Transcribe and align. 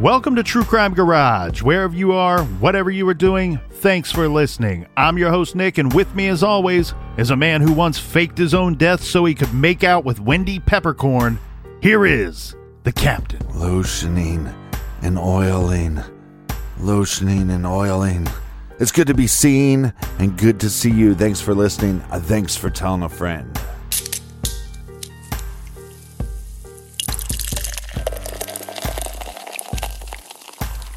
Welcome 0.00 0.36
to 0.36 0.42
True 0.42 0.62
Crime 0.62 0.92
Garage. 0.92 1.62
Wherever 1.62 1.96
you 1.96 2.12
are, 2.12 2.44
whatever 2.44 2.90
you 2.90 3.08
are 3.08 3.14
doing, 3.14 3.58
thanks 3.70 4.12
for 4.12 4.28
listening. 4.28 4.86
I'm 4.94 5.16
your 5.16 5.30
host, 5.30 5.54
Nick, 5.54 5.78
and 5.78 5.90
with 5.90 6.14
me, 6.14 6.28
as 6.28 6.42
always, 6.42 6.92
is 7.16 7.30
a 7.30 7.36
man 7.36 7.62
who 7.62 7.72
once 7.72 7.98
faked 7.98 8.36
his 8.36 8.52
own 8.52 8.74
death 8.74 9.02
so 9.02 9.24
he 9.24 9.34
could 9.34 9.54
make 9.54 9.84
out 9.84 10.04
with 10.04 10.20
Wendy 10.20 10.60
Peppercorn. 10.60 11.38
Here 11.80 12.04
is 12.04 12.54
the 12.82 12.92
captain. 12.92 13.40
Lotioning 13.54 14.54
and 15.00 15.18
oiling. 15.18 16.02
Lotioning 16.78 17.48
and 17.48 17.66
oiling. 17.66 18.28
It's 18.78 18.92
good 18.92 19.06
to 19.06 19.14
be 19.14 19.26
seen 19.26 19.94
and 20.18 20.36
good 20.36 20.60
to 20.60 20.68
see 20.68 20.90
you. 20.90 21.14
Thanks 21.14 21.40
for 21.40 21.54
listening. 21.54 22.00
Thanks 22.00 22.54
for 22.54 22.68
telling 22.68 23.02
a 23.02 23.08
friend. 23.08 23.58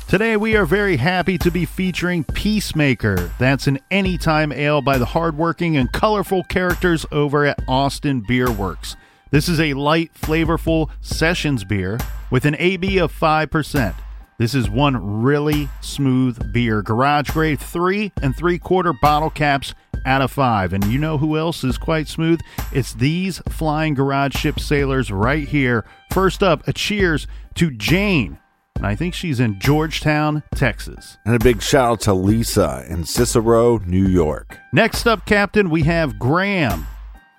Today, 0.09 0.37
we 0.37 0.55
are 0.55 0.65
very 0.65 0.97
happy 0.97 1.37
to 1.37 1.51
be 1.51 1.65
featuring 1.65 2.23
Peacemaker. 2.23 3.31
That's 3.37 3.67
an 3.67 3.77
anytime 3.91 4.51
ale 4.51 4.81
by 4.81 4.97
the 4.97 5.05
hardworking 5.05 5.77
and 5.77 5.91
colorful 5.91 6.43
characters 6.45 7.05
over 7.11 7.45
at 7.45 7.59
Austin 7.67 8.23
Beer 8.27 8.49
Works. 8.51 8.95
This 9.29 9.47
is 9.47 9.59
a 9.59 9.75
light, 9.75 10.11
flavorful 10.15 10.89
sessions 10.99 11.63
beer 11.63 11.99
with 12.31 12.45
an 12.45 12.55
AB 12.57 12.97
of 12.97 13.13
5%. 13.13 13.93
This 14.39 14.55
is 14.55 14.67
one 14.67 15.21
really 15.21 15.69
smooth 15.81 16.53
beer. 16.53 16.81
Garage 16.81 17.29
grade 17.29 17.59
three 17.59 18.11
and 18.19 18.35
three 18.35 18.57
quarter 18.57 18.93
bottle 18.93 19.29
caps 19.29 19.75
out 20.07 20.23
of 20.23 20.31
five. 20.31 20.73
And 20.73 20.85
you 20.85 20.97
know 20.97 21.19
who 21.19 21.37
else 21.37 21.63
is 21.63 21.77
quite 21.77 22.07
smooth? 22.07 22.39
It's 22.71 22.95
these 22.95 23.43
flying 23.49 23.93
garage 23.93 24.35
ship 24.35 24.59
sailors 24.59 25.11
right 25.11 25.47
here. 25.47 25.85
First 26.11 26.41
up, 26.41 26.67
a 26.67 26.73
cheers 26.73 27.27
to 27.53 27.69
Jane 27.69 28.39
and 28.79 28.87
I 28.87 28.95
think 28.95 29.13
she's 29.13 29.41
in 29.41 29.59
Georgetown, 29.59 30.41
Texas. 30.55 31.17
And 31.25 31.35
a 31.35 31.39
big 31.39 31.61
shout 31.61 31.91
out 31.91 32.01
to 32.01 32.13
Lisa 32.13 32.85
in 32.87 33.03
Cicero, 33.03 33.77
New 33.79 34.07
York. 34.07 34.57
Next 34.71 35.05
up, 35.05 35.25
Captain, 35.25 35.69
we 35.69 35.83
have 35.83 36.17
Graham 36.17 36.87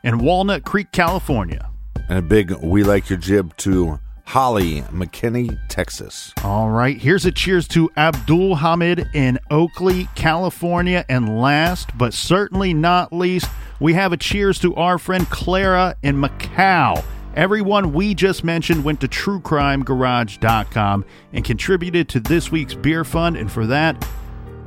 in 0.05 0.19
Walnut 0.19 0.67
Creek, 0.67 0.93
California. 0.93 1.71
And 2.11 2.19
a 2.19 2.23
big 2.23 2.53
We 2.63 2.85
Like 2.85 3.09
Your 3.09 3.19
Jib 3.19 3.57
to 3.59 3.99
Holly, 4.27 4.83
McKinney, 4.83 5.59
Texas. 5.71 6.35
All 6.45 6.69
right, 6.69 6.99
here's 6.99 7.25
a 7.25 7.33
cheers 7.33 7.67
to 7.69 7.91
Abdul 7.97 8.57
Hamid 8.57 9.09
in 9.15 9.39
Oakley, 9.51 10.09
California. 10.15 11.07
And 11.09 11.41
last 11.41 11.97
but 11.97 12.13
certainly 12.13 12.75
not 12.75 13.15
least, 13.15 13.49
we 13.81 13.95
have 13.95 14.13
a 14.13 14.19
cheers 14.19 14.59
to 14.59 14.75
our 14.75 14.99
friend 14.99 15.27
Clara 15.31 15.97
in 16.03 16.21
Macau. 16.21 17.03
Everyone 17.37 17.93
we 17.93 18.13
just 18.13 18.43
mentioned 18.43 18.83
went 18.85 19.01
to 19.03 19.09
truecrimegarage.com 19.09 21.05
and 21.33 21.45
contributed 21.45 22.09
to 22.09 22.19
this 22.19 22.51
week's 22.51 22.75
beer 22.75 23.05
fund, 23.05 23.37
and 23.37 23.51
for 23.51 23.67
that, 23.67 24.05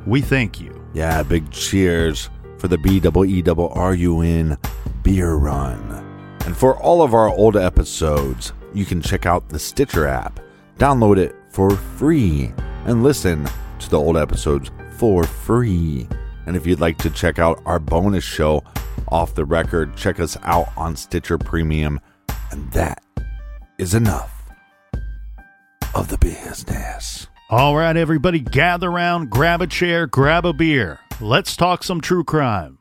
we 0.05 0.21
thank 0.21 0.61
you. 0.61 0.81
Yeah, 0.93 1.23
big 1.23 1.51
cheers 1.51 2.29
for 2.57 2.69
the 2.69 2.77
B 2.77 3.01
double 3.01 3.25
E 3.25 3.41
double 3.41 3.67
R 3.69 3.93
U 3.93 4.21
N 4.21 4.57
beer 5.01 5.33
run. 5.33 6.37
And 6.45 6.55
for 6.55 6.77
all 6.77 7.01
of 7.01 7.13
our 7.13 7.27
old 7.27 7.57
episodes, 7.57 8.53
you 8.73 8.85
can 8.85 9.01
check 9.01 9.25
out 9.25 9.49
the 9.49 9.59
Stitcher 9.59 10.07
app, 10.07 10.39
download 10.77 11.17
it 11.17 11.35
for 11.49 11.71
free, 11.71 12.53
and 12.85 13.03
listen 13.03 13.45
to 13.79 13.89
the 13.89 13.99
old 13.99 14.15
episodes 14.15 14.71
for 14.97 15.25
free. 15.25 16.07
And 16.45 16.55
if 16.55 16.65
you'd 16.65 16.79
like 16.79 16.97
to 16.99 17.09
check 17.09 17.39
out 17.39 17.61
our 17.65 17.79
bonus 17.79 18.23
show 18.23 18.63
off 19.09 19.35
the 19.35 19.43
record, 19.43 19.97
check 19.97 20.21
us 20.21 20.37
out 20.43 20.69
on 20.77 20.95
Stitcher 20.95 21.37
Premium 21.37 21.99
and 22.53 22.71
that 22.71 23.03
is 23.79 23.95
enough 23.95 24.51
of 25.95 26.07
the 26.09 26.19
business. 26.19 27.27
All 27.49 27.75
right, 27.75 27.97
everybody, 27.97 28.39
gather 28.39 28.91
around, 28.91 29.31
grab 29.31 29.63
a 29.63 29.67
chair, 29.67 30.05
grab 30.05 30.45
a 30.45 30.53
beer. 30.53 30.99
Let's 31.19 31.55
talk 31.55 31.83
some 31.83 31.99
true 31.99 32.23
crime. 32.23 32.77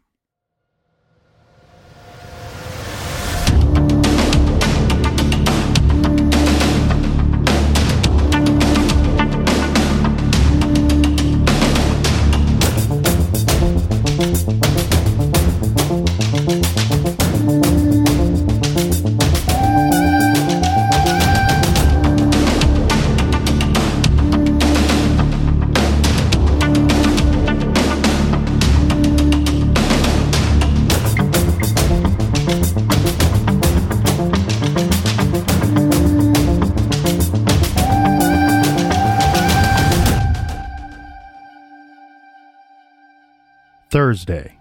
Thursday, 43.93 44.57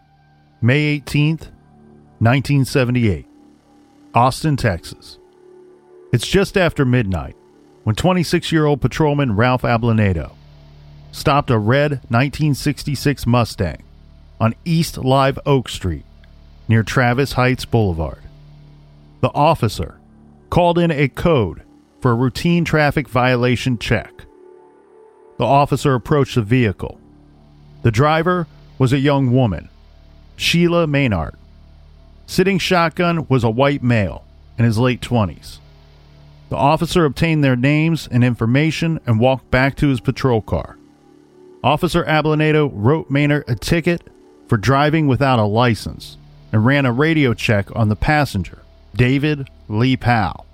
May 0.62 1.00
18th, 1.00 1.48
1978, 2.19 3.25
Austin, 4.13 4.57
Texas. 4.57 5.19
It's 6.12 6.28
just 6.28 6.57
after 6.57 6.83
midnight 6.83 7.38
when 7.86 7.95
26 7.95 8.51
year 8.51 8.66
old 8.66 8.81
patrolman 8.81 9.38
Ralph 9.38 9.62
Ablanedo 9.62 10.33
stopped 11.13 11.50
a 11.50 11.57
red 11.57 11.92
1966 12.10 13.25
Mustang 13.25 13.81
on 14.42 14.54
East 14.66 14.98
Live 14.98 15.39
Oak 15.45 15.69
Street 15.69 16.04
near 16.68 16.83
Travis 16.83 17.31
Heights 17.31 17.63
Boulevard. 17.63 18.19
The 19.22 19.31
officer 19.33 19.98
called 20.50 20.78
in 20.78 20.92
a 20.92 21.07
code 21.07 21.62
for 22.01 22.12
a 22.12 22.16
routine 22.16 22.66
traffic 22.66 23.07
violation 23.07 23.78
check. 23.78 24.25
The 25.38 25.45
officer 25.45 25.95
approached 25.95 26.36
the 26.36 26.42
vehicle. 26.42 27.00
The 27.83 27.92
driver 27.92 28.45
was 28.81 28.92
a 28.92 28.98
young 28.98 29.31
woman 29.31 29.69
Sheila 30.36 30.88
Maynard. 30.88 31.36
Sitting 32.25 32.57
shotgun 32.57 33.28
was 33.30 33.44
a 33.44 33.50
white 33.51 33.83
male 33.83 34.25
in 34.57 34.66
his 34.66 34.80
late 34.80 35.01
20s. 35.01 35.60
The 36.50 36.56
officer 36.56 37.06
obtained 37.06 37.44
their 37.44 37.56
names 37.56 38.10
and 38.12 38.24
information 38.24 39.00
and 39.06 39.19
walked 39.19 39.51
back 39.51 39.75
to 39.75 39.89
his 39.89 40.00
patrol 40.00 40.42
car. 40.42 40.78
Officer 41.63 42.04
Ablanedo 42.06 42.72
wrote 42.74 43.12
Maynard 43.12 43.44
a 43.48 43.54
ticket 43.54 44.01
for 44.48 44.57
driving 44.57 45.06
without 45.06 45.38
a 45.38 45.44
license 45.44 46.18
and 46.51 46.66
ran 46.66 46.88
a 46.88 46.92
radio 46.92 47.36
check 47.36 47.68
on 47.75 47.88
the 47.88 47.95
passenger, 47.95 48.63
David 48.95 49.48
Lee 49.68 49.95
Powell. 49.95 50.48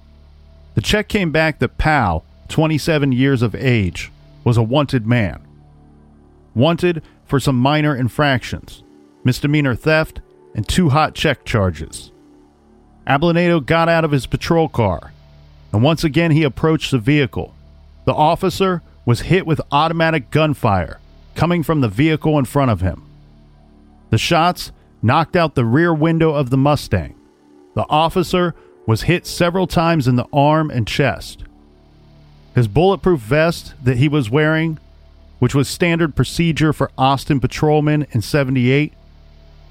The 0.75 0.81
check 0.81 1.07
came 1.07 1.31
back 1.31 1.59
that 1.59 1.77
Powell, 1.77 2.25
27 2.49 3.13
years 3.13 3.41
of 3.41 3.55
age, 3.55 4.11
was 4.43 4.57
a 4.57 4.63
wanted 4.63 5.07
man. 5.07 5.39
Wanted 6.53 7.01
for 7.27 7.39
some 7.39 7.57
minor 7.57 7.95
infractions, 7.95 8.83
misdemeanor 9.23 9.75
theft, 9.75 10.21
and 10.55 10.67
two 10.67 10.89
hot 10.89 11.13
check 11.13 11.45
charges. 11.45 12.11
Ablanedo 13.05 13.65
got 13.65 13.89
out 13.89 14.03
of 14.03 14.11
his 14.11 14.25
patrol 14.25 14.67
car, 14.67 15.13
and 15.71 15.83
once 15.83 16.03
again 16.03 16.31
he 16.31 16.43
approached 16.43 16.91
the 16.91 16.97
vehicle. 16.97 17.53
The 18.05 18.13
officer 18.13 18.81
was 19.05 19.21
hit 19.21 19.45
with 19.45 19.61
automatic 19.71 20.31
gunfire 20.31 20.99
coming 21.35 21.63
from 21.63 21.81
the 21.81 21.87
vehicle 21.87 22.37
in 22.39 22.45
front 22.45 22.71
of 22.71 22.81
him. 22.81 23.03
The 24.09 24.17
shots 24.17 24.71
knocked 25.01 25.35
out 25.35 25.55
the 25.55 25.65
rear 25.65 25.93
window 25.93 26.33
of 26.33 26.49
the 26.49 26.57
Mustang. 26.57 27.15
The 27.75 27.85
officer 27.89 28.55
was 28.85 29.03
hit 29.03 29.27
several 29.27 29.67
times 29.67 30.07
in 30.07 30.15
the 30.15 30.27
arm 30.33 30.71
and 30.71 30.87
chest. 30.87 31.43
His 32.55 32.67
bulletproof 32.67 33.19
vest 33.19 33.75
that 33.83 33.97
he 33.97 34.07
was 34.07 34.31
wearing, 34.31 34.79
which 35.39 35.53
was 35.53 35.67
standard 35.67 36.15
procedure 36.15 36.73
for 36.73 36.91
Austin 36.97 37.39
patrolmen 37.39 38.07
in 38.11 38.21
78, 38.21 38.93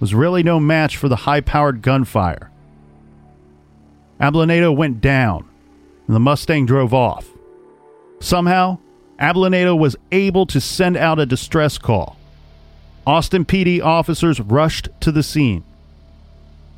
was 0.00 0.14
really 0.14 0.42
no 0.42 0.60
match 0.60 0.96
for 0.96 1.08
the 1.08 1.16
high 1.16 1.40
powered 1.40 1.82
gunfire. 1.82 2.50
Ablanedo 4.20 4.74
went 4.74 5.00
down, 5.00 5.48
and 6.06 6.14
the 6.14 6.20
Mustang 6.20 6.66
drove 6.66 6.94
off. 6.94 7.28
Somehow, 8.20 8.78
Ablanedo 9.18 9.78
was 9.78 9.96
able 10.12 10.46
to 10.46 10.60
send 10.60 10.96
out 10.96 11.18
a 11.18 11.26
distress 11.26 11.78
call. 11.78 12.16
Austin 13.06 13.44
PD 13.44 13.82
officers 13.82 14.40
rushed 14.40 14.88
to 15.00 15.12
the 15.12 15.22
scene. 15.22 15.64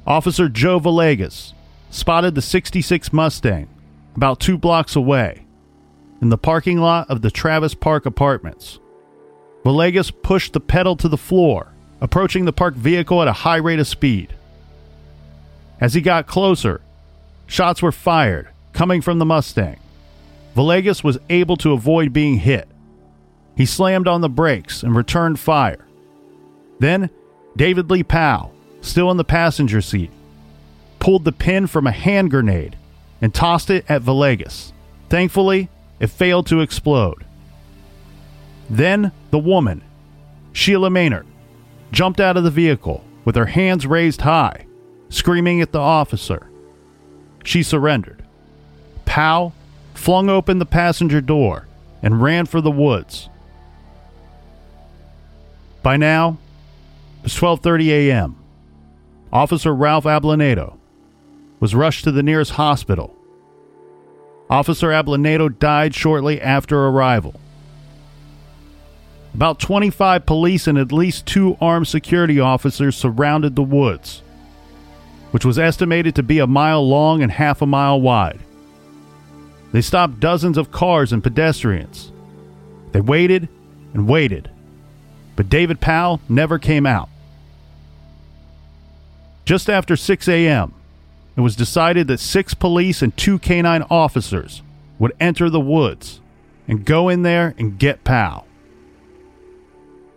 Officer 0.07 0.49
Joe 0.49 0.81
Villegas 0.81 1.53
spotted 1.91 2.35
the 2.35 2.43
66 2.43 3.13
Mustang 3.13 3.69
about 4.15 4.41
two 4.41 4.59
blocks 4.59 4.97
away 4.97 5.45
in 6.21 6.29
the 6.29 6.39
parking 6.39 6.79
lot 6.79 7.09
of 7.11 7.23
the 7.23 7.31
Travis 7.31 7.75
Park 7.75 8.07
Apartments. 8.07 8.79
Villegas 9.65 10.13
pushed 10.23 10.53
the 10.53 10.61
pedal 10.61 10.97
to 10.97 11.09
the 11.09 11.17
floor, 11.17 11.73
approaching 12.01 12.45
the 12.45 12.53
parked 12.53 12.79
vehicle 12.79 13.21
at 13.23 13.29
a 13.29 13.33
high 13.33 13.57
rate 13.57 13.79
of 13.79 13.87
speed. 13.87 14.35
As 15.81 15.95
he 15.95 16.01
got 16.01 16.27
closer, 16.27 16.81
shots 17.47 17.83
were 17.83 17.93
fired, 17.93 18.49
coming 18.73 19.01
from 19.01 19.19
the 19.19 19.25
Mustang. 19.25 19.79
Villegas 20.57 21.05
was 21.05 21.19
able 21.29 21.57
to 21.59 21.73
avoid 21.73 22.13
being 22.13 22.39
hit. 22.39 22.69
He 23.57 23.67
slammed 23.67 24.09
on 24.09 24.21
the 24.21 24.29
brakes 24.29 24.83
and 24.83 24.95
returned 24.95 25.39
fire. 25.39 25.85
Then, 26.79 27.11
David 27.57 27.91
Lee 27.91 28.05
Powell, 28.05 28.55
still 28.81 29.11
in 29.11 29.17
the 29.17 29.25
passenger 29.25 29.81
seat, 29.81 30.11
pulled 30.99 31.25
the 31.25 31.33
pin 31.33 31.67
from 31.67 31.87
a 31.87 31.93
hand 31.93 32.31
grenade 32.31 32.77
and 33.21 33.35
tossed 33.35 33.71
it 33.71 33.85
at 33.89 34.03
Villegas. 34.03 34.73
Thankfully, 35.09 35.69
it 36.01 36.09
failed 36.09 36.47
to 36.47 36.61
explode. 36.61 37.25
Then 38.71 39.13
the 39.31 39.39
woman, 39.39 39.83
Sheila 40.53 40.91
Maynard, 40.91 41.27
jumped 41.91 42.21
out 42.21 42.37
of 42.37 42.45
the 42.45 42.51
vehicle 42.51 43.05
with 43.25 43.37
her 43.37 43.47
hands 43.47 43.87
raised 43.87 44.21
high, 44.23 44.67
screaming 45.09 45.61
at 45.61 45.73
the 45.73 45.79
officer. 45.79 46.49
She 47.45 47.63
surrendered. 47.63 48.23
Powell 49.05 49.55
flung 49.95 50.29
open 50.29 50.59
the 50.59 50.67
passenger 50.67 51.21
door 51.21 51.67
and 52.03 52.23
ran 52.23 52.47
for 52.47 52.61
the 52.61 52.71
woods. 52.71 53.29
By 55.83 55.97
now, 55.97 56.39
it 57.19 57.25
was 57.25 57.35
12:30 57.35 57.89
a.m. 57.89 58.37
Officer 59.33 59.75
Ralph 59.75 60.05
Ablanedo 60.05 60.77
was 61.61 61.75
rushed 61.75 62.05
to 62.05 62.13
the 62.13 62.23
nearest 62.23 62.53
hospital. 62.53 63.15
Officer 64.51 64.89
Ablanedo 64.89 65.59
died 65.59 65.95
shortly 65.95 66.41
after 66.41 66.87
arrival. 66.87 67.35
About 69.35 69.61
25 69.61 70.25
police 70.25 70.67
and 70.67 70.79
at 70.79 70.91
least 70.91 71.27
two 71.27 71.57
armed 71.61 71.87
security 71.87 72.41
officers 72.41 72.97
surrounded 72.97 73.55
the 73.55 73.63
woods, 73.63 74.23
which 75.31 75.45
was 75.45 75.59
estimated 75.59 76.15
to 76.15 76.23
be 76.23 76.39
a 76.39 76.47
mile 76.47 76.87
long 76.87 77.23
and 77.23 77.31
half 77.31 77.61
a 77.61 77.67
mile 77.67 78.01
wide. 78.01 78.41
They 79.73 79.83
stopped 79.83 80.19
dozens 80.19 80.57
of 80.57 80.71
cars 80.71 81.13
and 81.13 81.23
pedestrians. 81.23 82.11
They 82.93 83.03
waited 83.03 83.49
and 83.93 84.09
waited, 84.09 84.51
but 85.37 85.51
David 85.51 85.79
Powell 85.79 86.21
never 86.29 86.59
came 86.59 86.87
out. 86.87 87.11
Just 89.45 89.69
after 89.69 89.95
6 89.95 90.27
a.m., 90.27 90.75
it 91.39 91.41
was 91.41 91.55
decided 91.55 92.09
that 92.09 92.19
six 92.19 92.53
police 92.53 93.01
and 93.01 93.17
two 93.17 93.39
canine 93.39 93.85
officers 93.91 94.61
would 94.99 95.13
enter 95.21 95.49
the 95.49 95.61
woods 95.61 96.21
and 96.67 96.85
go 96.85 97.09
in 97.09 97.23
there 97.23 97.55
and 97.57 97.79
get 97.79 98.03
Powell. 98.03 98.45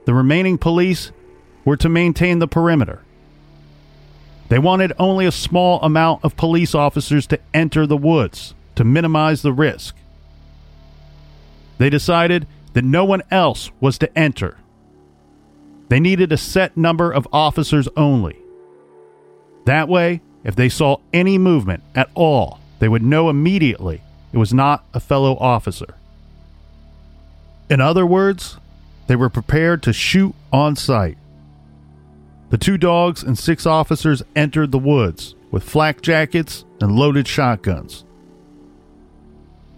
The 0.05 0.15
remaining 0.15 0.57
police 0.57 1.11
were 1.63 1.77
to 1.77 1.87
maintain 1.89 2.39
the 2.39 2.47
perimeter. 2.47 3.03
They 4.49 4.57
wanted 4.57 4.93
only 4.97 5.27
a 5.27 5.31
small 5.31 5.79
amount 5.83 6.25
of 6.25 6.35
police 6.35 6.73
officers 6.73 7.27
to 7.27 7.39
enter 7.53 7.85
the 7.85 7.95
woods 7.95 8.55
to 8.73 8.83
minimize 8.83 9.43
the 9.43 9.53
risk. 9.53 9.95
They 11.77 11.91
decided 11.91 12.47
that 12.73 12.83
no 12.83 13.05
one 13.05 13.21
else 13.29 13.69
was 13.79 13.99
to 13.99 14.17
enter. 14.17 14.57
They 15.89 15.99
needed 15.99 16.31
a 16.31 16.37
set 16.37 16.75
number 16.75 17.11
of 17.11 17.27
officers 17.31 17.87
only. 17.95 18.39
That 19.65 19.87
way, 19.87 20.21
if 20.43 20.55
they 20.55 20.69
saw 20.69 20.97
any 21.13 21.37
movement 21.37 21.83
at 21.95 22.09
all, 22.15 22.59
they 22.79 22.89
would 22.89 23.03
know 23.03 23.29
immediately 23.29 24.01
it 24.33 24.37
was 24.37 24.53
not 24.53 24.83
a 24.93 24.99
fellow 24.99 25.37
officer. 25.37 25.95
In 27.69 27.79
other 27.79 28.05
words, 28.05 28.57
they 29.07 29.15
were 29.15 29.29
prepared 29.29 29.83
to 29.83 29.93
shoot 29.93 30.33
on 30.51 30.75
sight. 30.75 31.17
The 32.49 32.57
two 32.57 32.77
dogs 32.77 33.23
and 33.23 33.37
six 33.37 33.65
officers 33.65 34.23
entered 34.35 34.71
the 34.71 34.79
woods 34.79 35.35
with 35.51 35.63
flak 35.63 36.01
jackets 36.01 36.65
and 36.79 36.95
loaded 36.95 37.27
shotguns. 37.27 38.03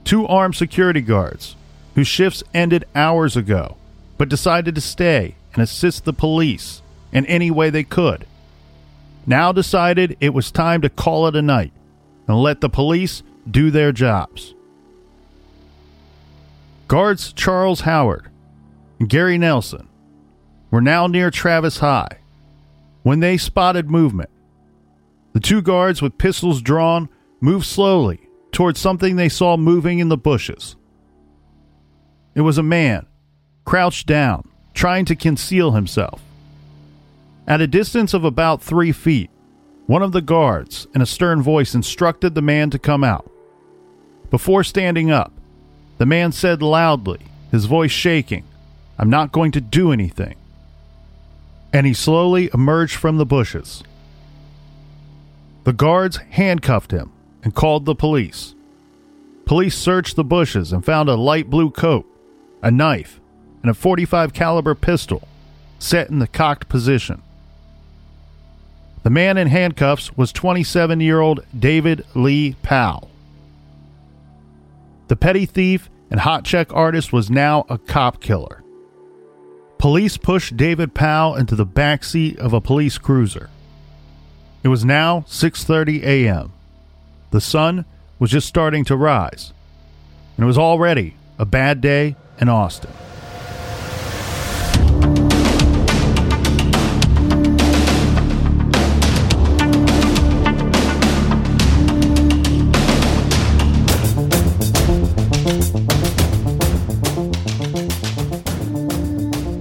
Two 0.03 0.27
armed 0.27 0.55
security 0.55 1.01
guards, 1.01 1.55
whose 1.95 2.07
shifts 2.07 2.43
ended 2.53 2.85
hours 2.95 3.37
ago, 3.37 3.77
but 4.17 4.29
decided 4.29 4.75
to 4.75 4.81
stay 4.81 5.35
and 5.53 5.61
assist 5.61 6.05
the 6.05 6.13
police 6.13 6.81
in 7.11 7.25
any 7.27 7.51
way 7.51 7.69
they 7.69 7.83
could, 7.83 8.25
now 9.25 9.51
decided 9.51 10.17
it 10.19 10.33
was 10.33 10.51
time 10.51 10.81
to 10.81 10.89
call 10.89 11.27
it 11.27 11.35
a 11.35 11.41
night 11.41 11.73
and 12.27 12.41
let 12.41 12.61
the 12.61 12.69
police 12.69 13.23
do 13.49 13.71
their 13.71 13.91
jobs. 13.91 14.53
Guards 16.87 17.33
Charles 17.33 17.81
Howard 17.81 18.27
and 18.99 19.09
Gary 19.09 19.37
Nelson 19.37 19.87
were 20.71 20.81
now 20.81 21.07
near 21.07 21.31
Travis 21.31 21.79
High 21.79 22.19
when 23.03 23.19
they 23.19 23.37
spotted 23.37 23.89
movement. 23.89 24.29
The 25.33 25.39
two 25.39 25.61
guards 25.61 26.01
with 26.01 26.17
pistols 26.17 26.61
drawn 26.61 27.09
moved 27.41 27.65
slowly 27.65 28.29
towards 28.51 28.79
something 28.79 29.15
they 29.15 29.29
saw 29.29 29.57
moving 29.57 29.99
in 29.99 30.09
the 30.09 30.17
bushes. 30.17 30.75
It 32.35 32.41
was 32.41 32.57
a 32.57 32.63
man, 32.63 33.05
crouched 33.65 34.07
down, 34.07 34.49
trying 34.73 35.05
to 35.05 35.15
conceal 35.15 35.71
himself. 35.71 36.21
At 37.47 37.61
a 37.61 37.67
distance 37.67 38.13
of 38.13 38.23
about 38.23 38.61
three 38.61 38.91
feet, 38.91 39.29
one 39.85 40.01
of 40.01 40.13
the 40.13 40.21
guards, 40.21 40.87
in 40.95 41.01
a 41.01 41.05
stern 41.05 41.41
voice, 41.41 41.75
instructed 41.75 42.35
the 42.35 42.41
man 42.41 42.69
to 42.69 42.79
come 42.79 43.03
out. 43.03 43.29
Before 44.29 44.63
standing 44.63 45.11
up, 45.11 45.33
the 45.97 46.05
man 46.05 46.31
said 46.31 46.61
loudly, 46.61 47.19
his 47.51 47.65
voice 47.65 47.91
shaking, 47.91 48.45
I'm 48.97 49.09
not 49.09 49.31
going 49.31 49.51
to 49.51 49.61
do 49.61 49.91
anything. 49.91 50.35
And 51.73 51.85
he 51.85 51.93
slowly 51.93 52.49
emerged 52.53 52.95
from 52.95 53.17
the 53.17 53.25
bushes. 53.25 53.83
The 55.65 55.73
guards 55.73 56.17
handcuffed 56.17 56.91
him 56.91 57.11
and 57.43 57.53
called 57.53 57.85
the 57.85 57.95
police. 57.95 58.55
Police 59.45 59.77
searched 59.77 60.15
the 60.15 60.23
bushes 60.23 60.71
and 60.71 60.85
found 60.85 61.09
a 61.09 61.15
light 61.15 61.49
blue 61.49 61.69
coat, 61.69 62.05
a 62.61 62.71
knife, 62.71 63.19
and 63.61 63.69
a 63.69 63.73
45 63.73 64.33
caliber 64.33 64.75
pistol 64.75 65.27
set 65.79 66.09
in 66.09 66.19
the 66.19 66.27
cocked 66.27 66.69
position. 66.69 67.21
The 69.03 69.09
man 69.09 69.37
in 69.37 69.47
handcuffs 69.47 70.15
was 70.17 70.31
27 70.31 71.01
year 71.01 71.19
old 71.19 71.45
David 71.57 72.05
Lee 72.15 72.55
Powell. 72.63 73.11
The 75.09 75.17
petty 75.17 75.45
thief 75.45 75.89
and 76.09 76.21
hot 76.21 76.45
check 76.45 76.73
artist 76.73 77.11
was 77.11 77.29
now 77.29 77.65
a 77.69 77.77
cop 77.77 78.21
killer. 78.21 78.63
police 79.77 80.15
pushed 80.15 80.55
David 80.55 80.93
Powell 80.93 81.35
into 81.35 81.55
the 81.55 81.65
back 81.65 82.05
seat 82.05 82.39
of 82.39 82.53
a 82.53 82.61
police 82.61 82.97
cruiser. 82.97 83.49
It 84.63 84.69
was 84.69 84.85
now 84.85 85.25
6:30 85.27 86.03
a.m. 86.03 86.53
The 87.31 87.41
sun 87.41 87.83
was 88.17 88.31
just 88.31 88.47
starting 88.47 88.85
to 88.85 88.95
rise, 88.95 89.51
and 90.37 90.45
it 90.45 90.47
was 90.47 90.57
already 90.57 91.15
a 91.37 91.45
bad 91.45 91.81
day 91.81 92.15
in 92.39 92.47
Austin. 92.47 92.91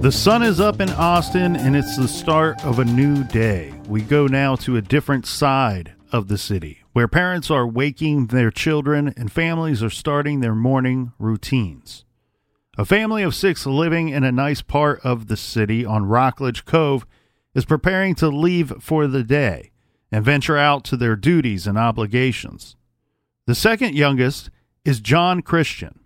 The 0.03 0.11
sun 0.11 0.43
is 0.43 0.59
up 0.59 0.81
in 0.81 0.89
Austin 0.89 1.55
and 1.55 1.77
it's 1.77 1.95
the 1.95 2.09
start 2.09 2.61
of 2.65 2.79
a 2.79 2.83
new 2.83 3.23
day. 3.23 3.73
We 3.87 4.01
go 4.01 4.27
now 4.27 4.57
to 4.57 4.75
a 4.75 4.81
different 4.81 5.25
side 5.25 5.93
of 6.11 6.27
the 6.27 6.37
city 6.37 6.83
where 6.91 7.07
parents 7.07 7.49
are 7.49 7.65
waking 7.65 8.27
their 8.27 8.51
children 8.51 9.13
and 9.15 9.31
families 9.31 9.81
are 9.81 9.89
starting 9.89 10.41
their 10.41 10.55
morning 10.55 11.13
routines. 11.19 12.03
A 12.77 12.83
family 12.83 13.23
of 13.23 13.33
six 13.33 13.65
living 13.65 14.09
in 14.09 14.25
a 14.25 14.31
nice 14.33 14.61
part 14.61 14.99
of 15.05 15.27
the 15.27 15.37
city 15.37 15.85
on 15.85 16.05
Rockledge 16.05 16.65
Cove 16.65 17.05
is 17.55 17.63
preparing 17.63 18.13
to 18.15 18.27
leave 18.27 18.73
for 18.81 19.07
the 19.07 19.23
day 19.23 19.71
and 20.11 20.25
venture 20.25 20.57
out 20.57 20.83
to 20.83 20.97
their 20.97 21.15
duties 21.15 21.65
and 21.65 21.77
obligations. 21.77 22.75
The 23.47 23.55
second 23.55 23.95
youngest 23.95 24.49
is 24.83 24.99
John 24.99 25.41
Christian. 25.41 26.01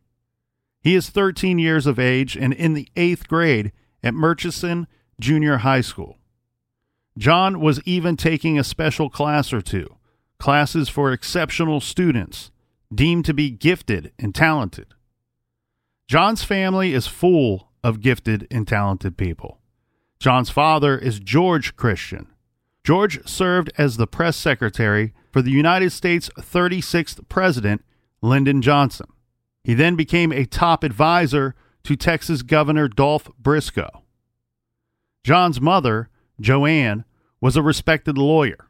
He 0.82 0.94
is 0.94 1.10
13 1.10 1.58
years 1.58 1.88
of 1.88 1.98
age 1.98 2.38
and 2.38 2.54
in 2.54 2.76
the 2.76 2.90
eighth 2.96 3.28
grade 3.28 3.72
at 4.04 4.14
Murchison 4.14 4.88
Junior 5.20 5.58
High 5.58 5.82
School. 5.82 6.18
John 7.18 7.60
was 7.60 7.82
even 7.86 8.16
taking 8.16 8.60
a 8.60 8.64
special 8.64 9.10
class 9.10 9.52
or 9.52 9.62
two, 9.62 9.98
classes 10.38 10.88
for 10.88 11.12
exceptional 11.12 11.80
students 11.80 12.52
deemed 12.94 13.26
to 13.26 13.34
be 13.34 13.50
gifted 13.50 14.12
and 14.20 14.34
talented. 14.34 14.94
John's 16.08 16.44
family 16.44 16.94
is 16.94 17.08
full 17.08 17.70
of 17.84 18.02
gifted 18.02 18.48
and 18.50 18.68
talented 18.68 19.18
people. 19.18 19.60
John's 20.20 20.50
father 20.50 20.98
is 20.98 21.20
George 21.20 21.76
Christian. 21.76 22.28
George 22.84 23.28
served 23.28 23.72
as 23.78 23.98
the 23.98 24.08
press 24.08 24.38
secretary 24.38 25.14
for 25.32 25.42
the 25.42 25.52
United 25.52 25.92
States 25.92 26.30
36th 26.40 27.28
President, 27.28 27.84
Lyndon 28.22 28.62
Johnson. 28.62 29.08
He 29.64 29.74
then 29.74 29.96
became 29.96 30.32
a 30.32 30.46
top 30.46 30.84
advisor 30.84 31.56
to 31.88 31.96
Texas 31.96 32.42
Governor 32.42 32.90
Dolph 32.90 33.30
Briscoe. 33.40 34.04
John's 35.24 35.62
mother, 35.62 36.10
Joanne, 36.38 37.06
was 37.40 37.56
a 37.56 37.62
respected 37.62 38.18
lawyer. 38.18 38.68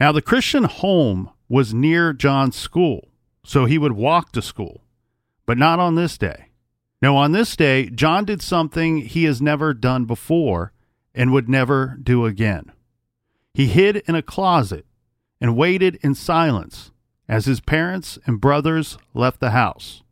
Now, 0.00 0.10
the 0.10 0.20
Christian 0.20 0.64
home 0.64 1.30
was 1.48 1.72
near 1.72 2.12
John's 2.12 2.56
school, 2.56 3.06
so 3.44 3.66
he 3.66 3.78
would 3.78 3.92
walk 3.92 4.32
to 4.32 4.42
school, 4.42 4.82
but 5.46 5.58
not 5.58 5.78
on 5.78 5.94
this 5.94 6.18
day. 6.18 6.46
No, 7.00 7.16
on 7.16 7.30
this 7.30 7.54
day, 7.54 7.88
John 7.88 8.24
did 8.24 8.42
something 8.42 8.96
he 8.96 9.22
has 9.26 9.40
never 9.40 9.72
done 9.72 10.04
before 10.04 10.72
and 11.14 11.32
would 11.32 11.48
never 11.48 12.00
do 12.02 12.26
again. 12.26 12.72
He 13.54 13.68
hid 13.68 13.98
in 14.08 14.16
a 14.16 14.22
closet 14.22 14.86
and 15.40 15.56
waited 15.56 16.00
in 16.02 16.16
silence 16.16 16.90
as 17.28 17.44
his 17.44 17.60
parents 17.60 18.18
and 18.26 18.40
brothers 18.40 18.98
left 19.14 19.38
the 19.38 19.50
house. 19.50 20.02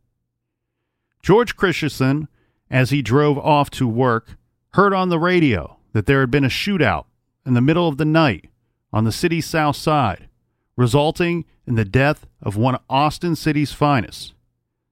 George 1.21 1.55
Christian, 1.55 2.27
as 2.69 2.89
he 2.89 3.01
drove 3.01 3.37
off 3.37 3.69
to 3.71 3.87
work, 3.87 4.37
heard 4.73 4.93
on 4.93 5.09
the 5.09 5.19
radio 5.19 5.77
that 5.93 6.05
there 6.05 6.21
had 6.21 6.31
been 6.31 6.45
a 6.45 6.49
shootout 6.49 7.05
in 7.45 7.53
the 7.53 7.61
middle 7.61 7.87
of 7.87 7.97
the 7.97 8.05
night 8.05 8.49
on 8.93 9.03
the 9.03 9.11
city's 9.11 9.45
south 9.45 9.75
side, 9.75 10.27
resulting 10.75 11.45
in 11.67 11.75
the 11.75 11.85
death 11.85 12.25
of 12.41 12.55
one 12.55 12.75
of 12.75 12.81
Austin 12.89 13.35
City's 13.35 13.73
finest. 13.73 14.33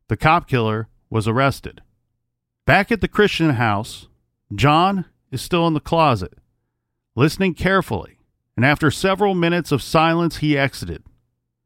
The 0.07 0.17
cop 0.17 0.47
killer 0.47 0.87
was 1.09 1.27
arrested. 1.27 1.81
Back 2.65 2.91
at 2.91 3.01
the 3.01 3.07
Christian 3.07 3.51
house, 3.51 4.07
John 4.53 5.05
is 5.31 5.41
still 5.41 5.67
in 5.67 5.73
the 5.73 5.79
closet, 5.79 6.33
listening 7.15 7.53
carefully, 7.53 8.19
and 8.55 8.65
after 8.65 8.91
several 8.91 9.33
minutes 9.33 9.71
of 9.71 9.81
silence, 9.81 10.37
he 10.37 10.57
exited. 10.57 11.03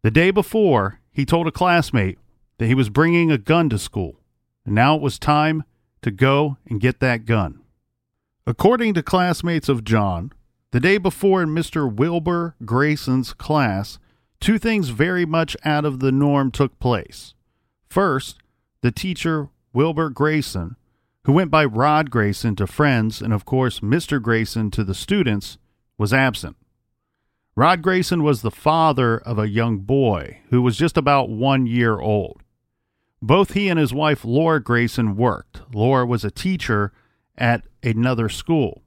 The 0.03 0.12
day 0.12 0.32
before, 0.32 1.00
he 1.12 1.25
told 1.25 1.48
a 1.48 1.51
classmate 1.51 2.20
that 2.58 2.68
he 2.68 2.75
was 2.75 2.89
bringing 2.89 3.32
a 3.32 3.38
gun 3.38 3.70
to 3.70 3.77
school 3.77 4.21
and 4.65 4.75
now 4.75 4.96
it 4.96 5.01
was 5.01 5.20
time 5.20 5.63
to 6.01 6.12
go 6.12 6.58
and 6.68 6.82
get 6.82 7.00
that 7.00 7.25
gun. 7.25 7.62
According 8.48 8.94
to 8.96 9.03
classmates 9.03 9.70
of 9.70 9.84
John, 9.84 10.32
the 10.72 10.80
day 10.80 10.98
before 10.98 11.44
in 11.44 11.50
Mr. 11.50 11.91
Wilbur 11.94 12.56
Grayson's 12.65 13.34
class, 13.34 14.00
two 14.39 14.58
things 14.58 14.89
very 14.89 15.25
much 15.25 15.56
out 15.63 15.86
of 15.86 16.00
the 16.00 16.12
norm 16.12 16.50
took 16.50 16.80
place. 16.80 17.34
First, 17.89 18.39
the 18.82 18.91
teacher, 18.91 19.50
Wilbur 19.74 20.10
Grayson, 20.10 20.75
who 21.25 21.34
went 21.34 21.51
by 21.51 21.65
Rod 21.65 22.10
Grayson 22.10 22.56
to 22.56 22.65
friends 22.65 23.22
and, 23.22 23.34
of 23.34 23.46
course, 23.46 23.82
Mr. 23.82 24.22
Grayson 24.22 24.72
to 24.72 24.84
the 24.84 24.96
students, 24.96 25.58
was 25.98 26.13
absent. 26.13 26.56
Rod 27.56 27.82
Grayson 27.82 28.24
was 28.24 28.41
the 28.41 28.50
father 28.50 29.18
of 29.20 29.38
a 29.38 29.50
young 29.50 29.80
boy 29.80 30.39
who 30.50 30.62
was 30.62 30.77
just 30.77 30.98
about 30.98 31.30
one 31.30 31.68
year 31.68 32.00
old. 32.00 32.41
Both 33.22 33.54
he 33.54 33.70
and 33.70 33.78
his 33.78 33.94
wife, 33.94 34.25
Laura 34.25 34.62
Grayson, 34.62 35.16
worked. 35.16 35.62
Laura 35.74 36.06
was 36.06 36.25
a 36.25 36.32
teacher 36.32 36.92
at 37.38 37.63
another 37.84 38.30
school. 38.30 38.82